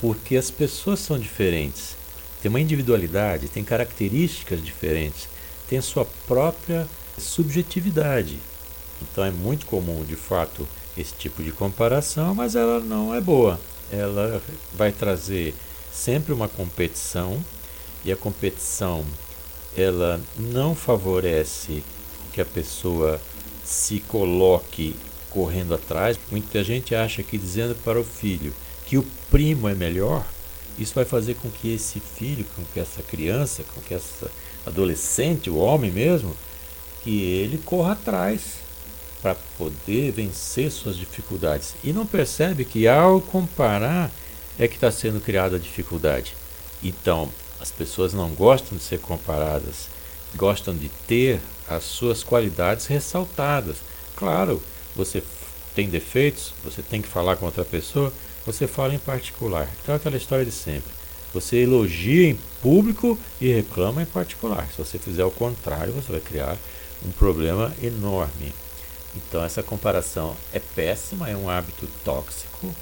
porque 0.00 0.36
as 0.36 0.50
pessoas 0.50 1.00
são 1.00 1.18
diferentes 1.18 1.98
tem 2.40 2.48
uma 2.48 2.60
individualidade, 2.60 3.48
tem 3.48 3.64
características 3.64 4.62
diferentes, 4.64 5.28
tem 5.68 5.78
a 5.78 5.82
sua 5.82 6.04
própria 6.26 6.86
subjetividade. 7.18 8.38
Então 9.02 9.24
é 9.24 9.30
muito 9.30 9.66
comum, 9.66 10.04
de 10.04 10.14
fato, 10.14 10.66
esse 10.96 11.14
tipo 11.14 11.42
de 11.42 11.50
comparação, 11.50 12.34
mas 12.34 12.54
ela 12.54 12.80
não 12.80 13.14
é 13.14 13.20
boa. 13.20 13.60
Ela 13.90 14.40
vai 14.72 14.92
trazer 14.92 15.54
sempre 15.92 16.32
uma 16.32 16.48
competição 16.48 17.42
e 18.04 18.12
a 18.12 18.16
competição 18.16 19.04
ela 19.80 20.20
não 20.36 20.74
favorece 20.74 21.82
que 22.32 22.40
a 22.40 22.44
pessoa 22.44 23.20
se 23.64 24.00
coloque 24.00 24.94
correndo 25.30 25.74
atrás. 25.74 26.18
Muita 26.30 26.64
gente 26.64 26.94
acha 26.94 27.22
que 27.22 27.38
dizendo 27.38 27.74
para 27.76 28.00
o 28.00 28.04
filho 28.04 28.52
que 28.86 28.96
o 28.96 29.06
primo 29.30 29.68
é 29.68 29.74
melhor, 29.74 30.26
isso 30.78 30.94
vai 30.94 31.04
fazer 31.04 31.34
com 31.34 31.50
que 31.50 31.74
esse 31.74 32.00
filho, 32.00 32.46
com 32.56 32.62
que 32.72 32.80
essa 32.80 33.02
criança, 33.02 33.64
com 33.74 33.80
que 33.80 33.94
essa 33.94 34.30
adolescente, 34.66 35.50
o 35.50 35.56
homem 35.56 35.90
mesmo, 35.90 36.34
que 37.02 37.22
ele 37.22 37.58
corra 37.58 37.92
atrás 37.92 38.58
para 39.20 39.34
poder 39.56 40.12
vencer 40.12 40.70
suas 40.70 40.96
dificuldades. 40.96 41.74
E 41.82 41.92
não 41.92 42.06
percebe 42.06 42.64
que 42.64 42.86
ao 42.86 43.20
comparar 43.20 44.10
é 44.58 44.66
que 44.66 44.74
está 44.74 44.90
sendo 44.90 45.20
criada 45.20 45.56
a 45.56 45.60
dificuldade. 45.60 46.34
Então, 46.82 47.30
as 47.60 47.70
pessoas 47.70 48.12
não 48.12 48.30
gostam 48.30 48.76
de 48.76 48.84
ser 48.84 49.00
comparadas, 49.00 49.88
gostam 50.36 50.74
de 50.74 50.88
ter 51.06 51.40
as 51.68 51.84
suas 51.84 52.22
qualidades 52.22 52.86
ressaltadas. 52.86 53.76
Claro, 54.16 54.62
você 54.94 55.22
tem 55.74 55.88
defeitos, 55.88 56.52
você 56.64 56.82
tem 56.82 57.00
que 57.00 57.08
falar 57.08 57.36
com 57.36 57.46
outra 57.46 57.64
pessoa, 57.64 58.12
você 58.44 58.66
fala 58.66 58.94
em 58.94 58.98
particular. 58.98 59.68
Então 59.82 59.94
aquela 59.94 60.16
história 60.16 60.44
de 60.44 60.52
sempre. 60.52 60.90
Você 61.34 61.58
elogia 61.58 62.28
em 62.28 62.38
público 62.62 63.18
e 63.40 63.52
reclama 63.52 64.02
em 64.02 64.06
particular. 64.06 64.66
Se 64.70 64.78
você 64.78 64.98
fizer 64.98 65.24
o 65.24 65.30
contrário, 65.30 65.92
você 65.92 66.10
vai 66.10 66.20
criar 66.20 66.56
um 67.04 67.10
problema 67.10 67.72
enorme. 67.82 68.52
Então 69.14 69.44
essa 69.44 69.62
comparação 69.62 70.36
é 70.52 70.58
péssima, 70.58 71.28
é 71.28 71.36
um 71.36 71.50
hábito 71.50 71.88
tóxico, 72.04 72.74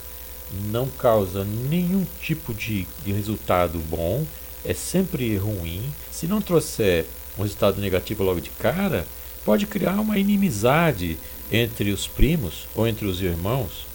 não 0.70 0.88
causa 0.88 1.44
nenhum 1.44 2.06
tipo 2.20 2.54
de, 2.54 2.86
de 3.04 3.12
resultado 3.12 3.78
bom, 3.78 4.24
é 4.66 4.74
sempre 4.74 5.36
ruim. 5.36 5.82
Se 6.10 6.26
não 6.26 6.40
trouxer 6.40 7.06
um 7.38 7.42
resultado 7.42 7.80
negativo 7.80 8.24
logo 8.24 8.40
de 8.40 8.50
cara, 8.50 9.06
pode 9.44 9.66
criar 9.66 10.00
uma 10.00 10.18
inimizade 10.18 11.18
entre 11.52 11.92
os 11.92 12.06
primos 12.06 12.66
ou 12.74 12.86
entre 12.86 13.06
os 13.06 13.20
irmãos 13.20 13.86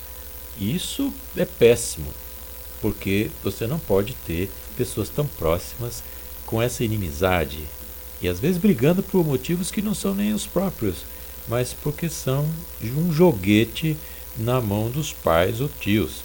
isso 0.59 1.11
é 1.35 1.45
péssimo, 1.45 2.13
porque 2.81 3.31
você 3.43 3.65
não 3.65 3.79
pode 3.79 4.13
ter 4.13 4.49
pessoas 4.77 5.09
tão 5.09 5.25
próximas 5.25 6.03
com 6.45 6.61
essa 6.61 6.83
inimizade 6.83 7.63
e 8.21 8.27
às 8.27 8.39
vezes 8.39 8.57
brigando 8.57 9.01
por 9.01 9.25
motivos 9.25 9.71
que 9.71 9.81
não 9.81 9.95
são 9.95 10.13
nem 10.13 10.33
os 10.33 10.45
próprios, 10.45 10.97
mas 11.47 11.73
porque 11.73 12.09
são 12.09 12.47
um 12.83 13.11
joguete 13.11 13.97
na 14.37 14.61
mão 14.61 14.91
dos 14.91 15.11
pais 15.11 15.61
ou 15.61 15.69
tios. 15.79 16.23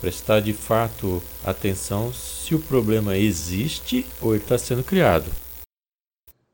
Prestar 0.00 0.40
de 0.40 0.54
fato 0.54 1.22
atenção 1.44 2.10
se 2.10 2.54
o 2.54 2.58
problema 2.58 3.18
existe 3.18 4.06
ou 4.22 4.34
está 4.34 4.56
sendo 4.56 4.82
criado. 4.82 5.30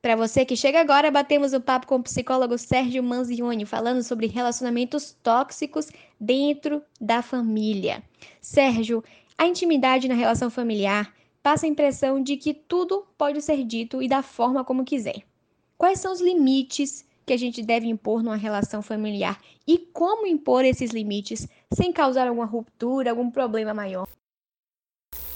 Para 0.03 0.17
você 0.17 0.45
que 0.45 0.57
chega 0.57 0.81
agora, 0.81 1.13
batemos 1.13 1.53
o 1.53 1.61
papo 1.61 1.87
com 1.87 1.97
o 1.97 2.03
psicólogo 2.03 2.59
Sérgio 2.59 3.03
Manzioni, 3.05 3.65
falando 3.65 4.03
sobre 4.03 4.27
relacionamentos 4.27 5.17
tóxicos 5.23 5.89
dentro 6.19 6.83
da 7.01 7.23
família. 7.23 8.03
Sérgio, 8.41 9.03
a 9.39 9.47
intimidade 9.47 10.09
na 10.09 10.15
relação 10.15 10.51
familiar 10.51 11.15
passa 11.41 11.67
a 11.67 11.69
impressão 11.69 12.21
de 12.21 12.37
que 12.37 12.53
tudo 12.53 13.07
pode 13.17 13.41
ser 13.43 13.63
dito 13.63 14.03
e 14.03 14.09
da 14.09 14.23
forma 14.23 14.65
como 14.65 14.85
quiser. 14.85 15.23
Quais 15.79 16.01
são 16.01 16.13
os 16.13 16.21
limites 16.21 17.06
que 17.27 17.33
a 17.33 17.37
gente 17.37 17.61
deve 17.61 17.89
impor 17.89 18.23
numa 18.23 18.37
relação 18.37 18.81
familiar 18.81 19.41
e 19.67 19.79
como 19.79 20.29
impor 20.29 20.65
esses 20.65 20.93
limites 20.93 21.49
sem 21.75 21.93
causar 21.93 22.29
alguma 22.29 22.47
ruptura, 22.47 23.11
algum 23.11 23.29
problema 23.31 23.75
maior? 23.75 24.07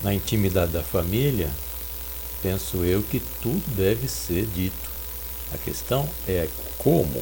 Na 0.01 0.15
intimidade 0.15 0.73
da 0.73 0.83
família, 0.83 1.51
penso 2.41 2.85
eu 2.85 3.03
que 3.03 3.21
tudo 3.43 3.75
deve 3.75 4.09
ser 4.09 4.47
dito. 4.47 4.91
A 5.53 5.59
questão 5.59 6.09
é 6.29 6.49
como, 6.79 7.21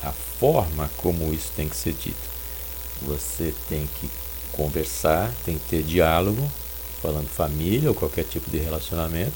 a 0.00 0.12
forma 0.12 0.88
como 0.96 1.34
isso 1.34 1.52
tem 1.56 1.68
que 1.68 1.76
ser 1.76 1.92
dito. 1.94 2.34
Você 3.02 3.52
tem 3.68 3.86
que 3.98 4.08
conversar, 4.52 5.34
tem 5.44 5.58
que 5.58 5.68
ter 5.68 5.82
diálogo, 5.82 6.48
falando 7.02 7.28
família 7.28 7.88
ou 7.88 7.94
qualquer 7.96 8.24
tipo 8.24 8.48
de 8.48 8.58
relacionamento, 8.58 9.34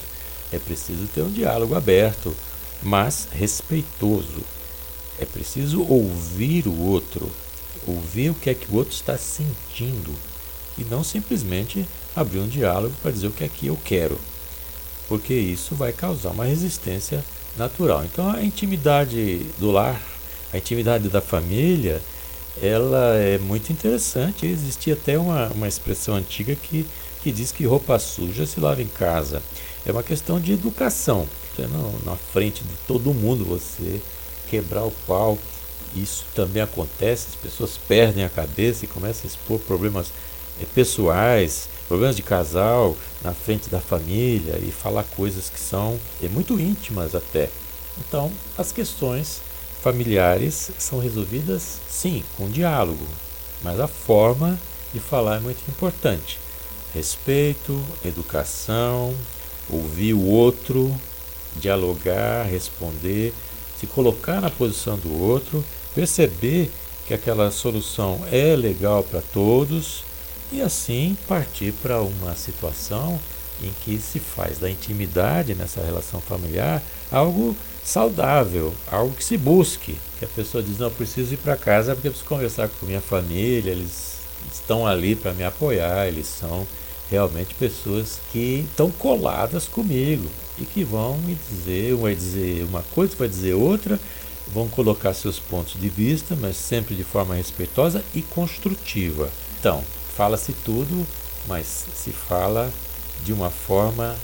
é 0.53 0.57
preciso 0.57 1.05
ter 1.07 1.21
um 1.21 1.29
diálogo 1.29 1.75
aberto, 1.75 2.33
mas 2.81 3.27
respeitoso. 3.31 4.58
É 5.19 5.25
preciso 5.25 5.83
ouvir 5.83 6.67
o 6.67 6.81
outro, 6.81 7.29
ouvir 7.85 8.29
o 8.29 8.35
que 8.35 8.49
é 8.49 8.53
que 8.53 8.71
o 8.71 8.75
outro 8.75 8.93
está 8.93 9.17
sentindo 9.17 10.13
e 10.77 10.83
não 10.85 11.03
simplesmente 11.03 11.85
abrir 12.15 12.39
um 12.39 12.47
diálogo 12.47 12.95
para 13.01 13.11
dizer 13.11 13.27
o 13.27 13.31
que 13.31 13.43
é 13.43 13.49
que 13.49 13.67
eu 13.67 13.77
quero, 13.83 14.17
porque 15.07 15.33
isso 15.33 15.75
vai 15.75 15.91
causar 15.91 16.29
uma 16.29 16.45
resistência 16.45 17.23
natural. 17.57 18.05
Então 18.05 18.29
a 18.29 18.41
intimidade 18.41 19.45
do 19.59 19.71
lar, 19.71 20.01
a 20.53 20.57
intimidade 20.57 21.09
da 21.09 21.19
família, 21.19 22.01
ela 22.61 23.15
é 23.15 23.37
muito 23.37 23.71
interessante. 23.71 24.45
Existia 24.45 24.93
até 24.93 25.17
uma, 25.17 25.47
uma 25.49 25.67
expressão 25.67 26.15
antiga 26.15 26.55
que, 26.55 26.85
que 27.21 27.31
diz 27.31 27.51
que 27.51 27.65
roupa 27.65 27.99
suja 27.99 28.45
se 28.45 28.59
lava 28.59 28.81
em 28.81 28.87
casa. 28.87 29.41
É 29.85 29.91
uma 29.91 30.03
questão 30.03 30.39
de 30.39 30.53
educação. 30.53 31.27
Então, 31.53 31.93
na 32.05 32.15
frente 32.15 32.63
de 32.63 32.73
todo 32.87 33.13
mundo 33.13 33.43
você 33.43 34.01
quebrar 34.49 34.83
o 34.83 34.91
pau. 35.07 35.37
Isso 35.95 36.25
também 36.35 36.61
acontece, 36.61 37.27
as 37.29 37.35
pessoas 37.35 37.77
perdem 37.87 38.23
a 38.23 38.29
cabeça 38.29 38.85
e 38.85 38.87
começam 38.87 39.23
a 39.23 39.27
expor 39.27 39.59
problemas 39.59 40.11
é, 40.61 40.65
pessoais, 40.65 41.67
problemas 41.87 42.15
de 42.15 42.21
casal 42.21 42.95
na 43.23 43.33
frente 43.33 43.69
da 43.69 43.79
família 43.79 44.59
e 44.59 44.71
falar 44.71 45.03
coisas 45.03 45.49
que 45.49 45.59
são 45.59 45.99
é, 46.21 46.27
muito 46.27 46.59
íntimas 46.59 47.15
até. 47.15 47.49
Então, 47.97 48.31
as 48.57 48.71
questões 48.71 49.41
familiares 49.81 50.71
são 50.77 50.99
resolvidas, 50.99 51.79
sim, 51.89 52.23
com 52.37 52.49
diálogo, 52.49 53.05
mas 53.63 53.79
a 53.79 53.87
forma 53.87 54.59
de 54.93 54.99
falar 54.99 55.37
é 55.37 55.39
muito 55.39 55.59
importante. 55.69 56.39
Respeito, 56.93 57.81
educação, 58.03 59.13
ouvir 59.69 60.13
o 60.13 60.25
outro, 60.25 60.93
dialogar, 61.55 62.45
responder, 62.45 63.33
se 63.79 63.87
colocar 63.87 64.41
na 64.41 64.49
posição 64.49 64.97
do 64.97 65.21
outro, 65.21 65.63
perceber 65.95 66.69
que 67.07 67.13
aquela 67.13 67.49
solução 67.49 68.21
é 68.31 68.55
legal 68.55 69.03
para 69.03 69.21
todos 69.33 70.03
e 70.51 70.61
assim 70.61 71.17
partir 71.27 71.71
para 71.73 72.01
uma 72.01 72.35
situação 72.35 73.19
em 73.61 73.71
que 73.83 73.97
se 73.97 74.19
faz 74.19 74.57
da 74.59 74.69
intimidade 74.69 75.55
nessa 75.55 75.81
relação 75.81 76.19
familiar 76.19 76.81
algo 77.11 77.55
saudável, 77.83 78.73
algo 78.91 79.13
que 79.13 79.23
se 79.23 79.37
busque. 79.37 79.97
Que 80.17 80.25
a 80.25 80.29
pessoa 80.29 80.63
diz: 80.63 80.77
Não, 80.77 80.87
eu 80.87 80.91
preciso 80.91 81.33
ir 81.33 81.37
para 81.37 81.57
casa 81.57 81.93
porque 81.93 82.07
eu 82.07 82.11
preciso 82.11 82.29
conversar 82.29 82.69
com 82.69 82.85
minha 82.85 83.01
família, 83.01 83.71
eles 83.71 84.19
estão 84.53 84.85
ali 84.85 85.15
para 85.15 85.33
me 85.33 85.43
apoiar, 85.43 86.07
eles 86.07 86.27
são 86.27 86.65
realmente 87.09 87.55
pessoas 87.55 88.19
que 88.31 88.65
estão 88.69 88.91
coladas 88.91 89.65
comigo 89.65 90.29
e 90.59 90.65
que 90.65 90.83
vão 90.83 91.17
me 91.19 91.35
dizer, 91.35 91.95
vai 91.95 92.15
dizer 92.15 92.63
uma 92.65 92.83
coisa, 92.83 93.15
vai 93.15 93.27
dizer 93.27 93.53
outra, 93.53 93.99
vão 94.53 94.67
colocar 94.67 95.13
seus 95.13 95.39
pontos 95.39 95.79
de 95.79 95.89
vista, 95.89 96.35
mas 96.35 96.57
sempre 96.57 96.95
de 96.95 97.03
forma 97.03 97.35
respeitosa 97.35 98.03
e 98.13 98.21
construtiva. 98.21 99.29
Então, 99.59 99.83
fala-se 100.15 100.53
tudo, 100.65 101.05
mas 101.47 101.65
se 101.95 102.11
fala 102.11 102.71
de 103.23 103.31
uma 103.33 103.49
forma 103.49 104.15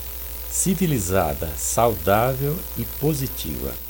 civilizada, 0.49 1.51
saudável 1.57 2.55
e 2.77 2.85
positiva. 2.99 3.84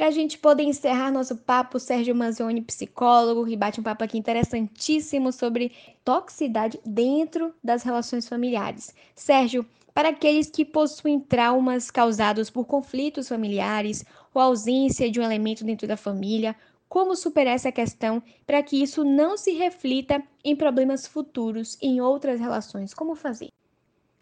Para 0.00 0.08
a 0.08 0.12
gente 0.12 0.38
poder 0.38 0.62
encerrar 0.62 1.10
nosso 1.10 1.36
papo, 1.36 1.78
Sérgio 1.78 2.14
Manzioni, 2.14 2.62
psicólogo, 2.62 3.44
que 3.44 3.54
bate 3.54 3.80
um 3.80 3.82
papo 3.82 4.02
aqui 4.02 4.16
interessantíssimo 4.16 5.30
sobre 5.30 5.72
toxicidade 6.02 6.80
dentro 6.86 7.54
das 7.62 7.82
relações 7.82 8.26
familiares. 8.26 8.94
Sérgio, 9.14 9.62
para 9.92 10.08
aqueles 10.08 10.48
que 10.48 10.64
possuem 10.64 11.20
traumas 11.20 11.90
causados 11.90 12.48
por 12.48 12.64
conflitos 12.64 13.28
familiares 13.28 14.02
ou 14.32 14.40
ausência 14.40 15.10
de 15.10 15.20
um 15.20 15.22
elemento 15.22 15.64
dentro 15.64 15.86
da 15.86 15.98
família, 15.98 16.56
como 16.88 17.14
superar 17.14 17.56
essa 17.56 17.70
questão 17.70 18.22
para 18.46 18.62
que 18.62 18.82
isso 18.82 19.04
não 19.04 19.36
se 19.36 19.50
reflita 19.52 20.22
em 20.42 20.56
problemas 20.56 21.06
futuros 21.06 21.76
em 21.82 22.00
outras 22.00 22.40
relações? 22.40 22.94
Como 22.94 23.14
fazer? 23.14 23.50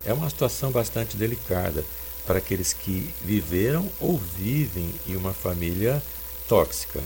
É 0.05 0.13
uma 0.13 0.29
situação 0.29 0.73
bastante 0.73 1.17
delicada 1.17 1.85
para 2.29 2.39
aqueles 2.39 2.75
que 2.75 3.09
viveram 3.25 3.91
ou 3.99 4.19
vivem 4.19 4.95
em 5.07 5.17
uma 5.17 5.33
família 5.33 6.03
tóxica. 6.47 7.01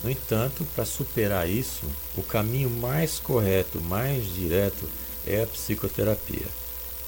No 0.00 0.08
entanto, 0.08 0.64
para 0.76 0.84
superar 0.84 1.50
isso, 1.50 1.82
o 2.16 2.22
caminho 2.22 2.70
mais 2.70 3.18
correto, 3.18 3.80
mais 3.80 4.32
direto, 4.32 4.88
é 5.26 5.42
a 5.42 5.46
psicoterapia. 5.46 6.46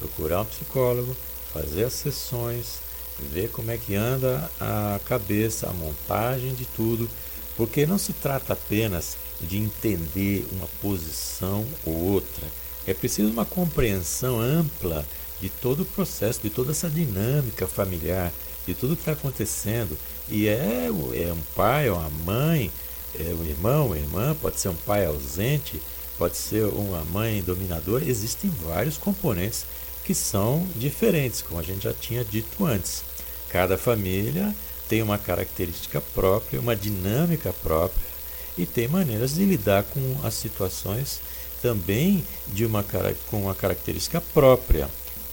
Procurar 0.01 0.41
um 0.41 0.45
psicólogo, 0.45 1.17
fazer 1.55 1.85
as 1.85 1.93
sessões, 1.93 2.81
ver 3.31 3.49
como 3.51 3.71
é 3.71 3.79
que 3.79 3.95
anda 3.95 4.51
a 4.61 4.99
cabeça, 5.05 5.69
a 5.69 5.73
montagem 5.73 6.55
de 6.55 6.65
tudo, 6.65 7.09
porque 7.57 7.87
não 7.87 7.97
se 7.97 8.13
trata 8.13 8.55
apenas 8.55 9.17
de 9.41 9.57
entender 9.57 10.49
uma 10.51 10.67
posição 10.81 11.65
ou 11.87 11.95
outra. 11.95 12.45
É 12.89 12.93
preciso 12.93 13.31
uma 13.31 13.45
compreensão 13.45 14.41
ampla 14.41 15.07
de 15.43 15.51
todo 15.51 15.83
o 15.83 15.85
processo, 15.85 16.41
de 16.41 16.49
toda 16.49 16.71
essa 16.71 16.89
dinâmica 16.89 17.67
familiar, 17.67 18.33
de 18.65 18.75
tudo 18.75 18.95
que 18.95 19.03
está 19.03 19.13
acontecendo. 19.13 19.99
E 20.29 20.47
é, 20.47 20.87
é 20.87 21.33
um 21.33 21.43
pai, 21.57 21.89
é 21.89 21.93
uma 21.93 22.09
mãe, 22.25 22.71
é 23.19 23.35
um 23.35 23.45
irmão, 23.45 23.87
uma 23.87 23.99
irmã, 23.99 24.37
pode 24.41 24.61
ser 24.61 24.69
um 24.69 24.77
pai 24.77 25.05
ausente, 25.05 25.83
pode 26.17 26.37
ser 26.37 26.65
uma 26.67 27.05
mãe 27.07 27.43
dominadora. 27.43 28.05
Existem 28.05 28.49
vários 28.51 28.97
componentes 28.97 29.67
que 30.05 30.15
são 30.15 30.65
diferentes, 30.77 31.43
como 31.43 31.59
a 31.59 31.63
gente 31.65 31.83
já 31.83 31.93
tinha 31.93 32.25
dito 32.25 32.65
antes. 32.65 33.03
Cada 33.49 33.77
família 33.77 34.55
tem 34.89 35.03
uma 35.03 35.19
característica 35.19 36.01
própria, 36.01 36.61
uma 36.61 36.77
dinâmica 36.77 37.53
própria 37.53 38.07
e 38.57 38.65
tem 38.65 38.87
maneiras 38.87 39.35
de 39.35 39.45
lidar 39.45 39.83
com 39.83 40.21
as 40.23 40.35
situações 40.35 41.21
também 41.61 42.25
de 42.49 42.65
uma, 42.65 42.85
com 43.27 43.43
uma 43.43 43.55
característica 43.55 44.21
própria. 44.21 44.89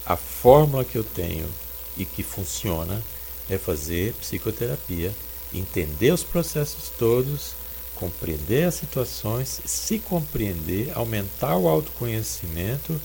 A 0.10 0.18
fórmula 0.18 0.84
que 0.84 0.96
eu 0.96 1.04
tenho 1.04 1.48
e 1.96 2.04
que 2.04 2.24
funciona 2.24 3.00
é 3.48 3.60
fazer 3.60 4.16
psicoterapia, 4.16 5.14
entender 5.54 6.12
os 6.12 6.24
processos 6.24 6.90
todos, 6.98 7.54
compreender 7.94 8.64
as 8.64 8.74
situações, 8.74 9.62
se 9.64 10.00
compreender, 10.00 10.92
aumentar 10.96 11.58
o 11.58 11.68
autoconhecimento, 11.68 13.00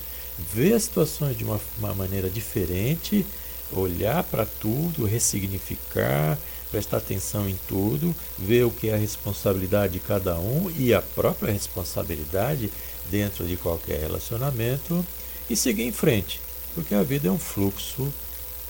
ver 0.51 0.73
as 0.73 0.85
situações 0.85 1.37
de 1.37 1.43
uma, 1.43 1.61
uma 1.77 1.93
maneira 1.93 2.27
diferente, 2.27 3.23
olhar 3.71 4.23
para 4.23 4.43
tudo, 4.43 5.05
ressignificar, 5.05 6.39
prestar 6.71 6.97
atenção 6.97 7.47
em 7.47 7.59
tudo, 7.67 8.15
ver 8.35 8.63
o 8.63 8.71
que 8.71 8.89
é 8.89 8.95
a 8.95 8.97
responsabilidade 8.97 9.93
de 9.93 9.99
cada 9.99 10.39
um 10.39 10.73
e 10.75 10.91
a 10.91 11.03
própria 11.03 11.53
responsabilidade 11.53 12.71
dentro 13.11 13.45
de 13.45 13.57
qualquer 13.57 13.99
relacionamento 13.99 15.05
e 15.47 15.55
seguir 15.55 15.83
em 15.83 15.91
frente 15.91 16.44
porque 16.75 16.93
a 16.93 17.01
vida 17.01 17.29
é 17.29 17.31
um 17.31 17.39
fluxo 17.39 18.13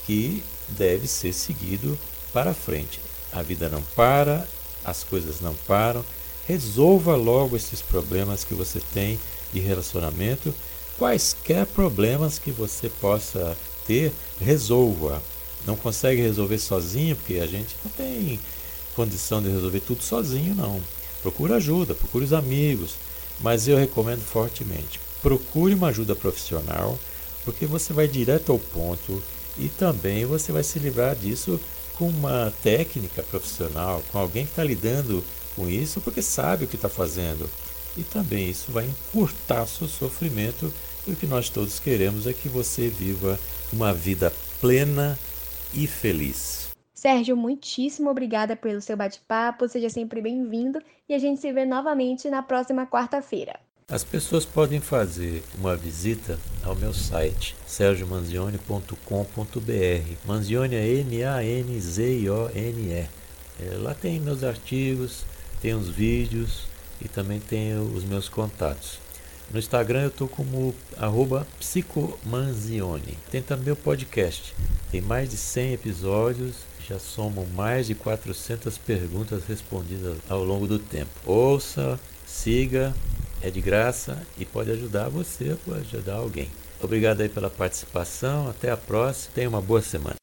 que 0.06 0.44
deve 0.70 1.08
ser 1.08 1.34
seguido 1.34 1.98
para 2.32 2.54
frente. 2.54 3.02
A 3.34 3.41
vida 3.41 3.68
não 3.68 3.82
para, 3.96 4.48
as 4.84 5.04
coisas 5.04 5.41
não 5.41 5.56
param. 5.68 6.06
Resolva 6.48 7.15
logo 7.15 7.56
esses 7.56 7.82
problemas 7.82 8.44
que 8.44 8.54
você 8.54 8.80
tem 8.94 9.20
de 9.52 9.60
relacionamento. 9.60 10.54
Quaisquer 10.98 11.65
problemas 11.65 12.38
que 12.38 12.52
você 12.52 12.88
possa 12.88 13.58
ter, 13.86 14.13
resolva. 14.39 15.22
Não 15.65 15.76
consegue 15.76 16.22
resolver 16.22 16.60
sozinho, 16.60 17.15
porque 17.15 17.39
a 17.39 17.48
gente 17.48 17.76
não 17.84 17.91
tem 17.91 18.39
condição 18.96 19.41
de 19.41 19.50
resolver 19.50 19.80
tudo 19.80 20.04
sozinho, 20.04 20.54
não. 20.56 20.80
Procure 21.22 21.54
ajuda, 21.54 21.96
procure 21.96 22.24
os 22.24 22.34
amigos, 22.34 22.96
mas 23.41 23.68
eu 23.68 23.78
recomendo 23.78 24.22
fortemente. 24.22 25.00
Procure 25.22 25.74
uma 25.74 25.88
ajuda 25.88 26.15
profissional 26.15 26.98
porque 27.46 27.66
você 27.66 27.93
vai 27.93 28.08
direto 28.08 28.52
ao 28.52 28.60
ponto 28.60 29.24
e 29.58 29.70
também 29.70 30.26
você 30.26 30.52
vai 30.52 30.64
se 30.64 30.80
livrar 30.80 31.16
disso 31.16 31.60
com 31.98 32.10
uma 32.10 32.52
técnica 32.62 33.24
profissional, 33.24 34.04
com 34.12 34.18
alguém 34.18 34.43
que 34.43 34.52
está 34.52 34.64
lidando 34.64 35.24
com 35.56 35.70
isso, 35.70 36.02
porque 36.02 36.22
sabe 36.22 36.66
o 36.66 36.68
que 36.68 36.76
está 36.76 36.89
fazendo. 36.89 37.50
E 37.96 38.04
também 38.04 38.50
isso 38.50 38.72
vai 38.72 38.86
encurtar 38.86 39.66
seu 39.66 39.88
sofrimento. 39.88 40.74
E 41.08 41.12
o 41.12 41.16
que 41.16 41.26
nós 41.26 41.50
todos 41.50 41.80
queremos 41.80 42.28
é 42.28 42.34
que 42.34 42.50
você 42.50 42.89
viva 42.89 43.39
uma 43.72 43.93
vida 43.93 44.34
plena 44.60 45.18
e 45.74 45.88
feliz. 45.88 46.70
Sérgio, 46.93 47.38
muitíssimo 47.38 48.10
obrigada 48.10 48.56
pelo 48.56 48.82
seu 48.82 48.98
bate-papo. 48.98 49.70
Seja 49.70 49.89
sempre 49.89 50.22
bem-vindo 50.22 50.82
e 51.08 51.14
a 51.14 51.20
gente 51.20 51.39
se 51.39 51.54
vê 51.54 51.64
novamente 51.64 52.30
na 52.30 52.41
próxima 52.41 52.86
quarta-feira. 52.86 53.60
As 53.88 54.03
pessoas 54.03 54.45
podem 54.45 54.79
fazer 54.79 55.43
uma 55.59 55.75
visita 55.75 56.39
ao 56.63 56.75
meu 56.75 56.91
site 56.91 57.55
sergiomanzione.com.br. 57.67 60.15
Manzione 60.25 60.75
é 60.75 60.88
M-A-N-Z-I-O-N-E. 61.01 62.93
É, 62.93 63.09
lá 63.77 63.93
tem 63.93 64.19
meus 64.19 64.43
artigos, 64.43 65.23
tem 65.61 65.75
os 65.75 65.88
vídeos 65.88 66.63
e 66.99 67.07
também 67.07 67.39
tem 67.39 67.77
os 67.77 68.03
meus 68.03 68.27
contatos. 68.27 68.97
No 69.51 69.59
Instagram 69.59 70.01
eu 70.01 70.07
estou 70.07 70.27
como 70.27 70.73
arroba 70.97 71.45
psicomanzione. 71.59 73.19
Tem 73.29 73.43
também 73.43 73.71
o 73.71 73.77
podcast. 73.77 74.55
Tem 74.89 74.99
mais 74.99 75.29
de 75.29 75.38
100 75.38 75.73
episódios, 75.73 76.55
já 76.89 76.97
somam 76.97 77.45
mais 77.53 77.86
de 77.86 77.93
400 77.93 78.79
perguntas 78.79 79.45
respondidas 79.45 80.17
ao 80.27 80.43
longo 80.43 80.65
do 80.65 80.79
tempo. 80.79 81.11
Ouça, 81.23 81.99
siga, 82.25 82.91
é 83.46 83.52
de 83.52 83.62
graça 83.62 84.18
e 84.39 84.43
pode 84.43 84.72
ajudar 84.72 85.08
você, 85.08 85.56
pode 85.64 85.82
ajudar 85.82 86.16
alguém. 86.16 86.50
Obrigado 86.82 87.22
aí 87.22 87.30
pela 87.30 87.50
participação, 87.50 88.50
até 88.50 88.72
a 88.72 88.78
próxima, 88.78 89.32
tenha 89.36 89.50
uma 89.50 89.62
boa 89.62 89.82
semana. 89.82 90.16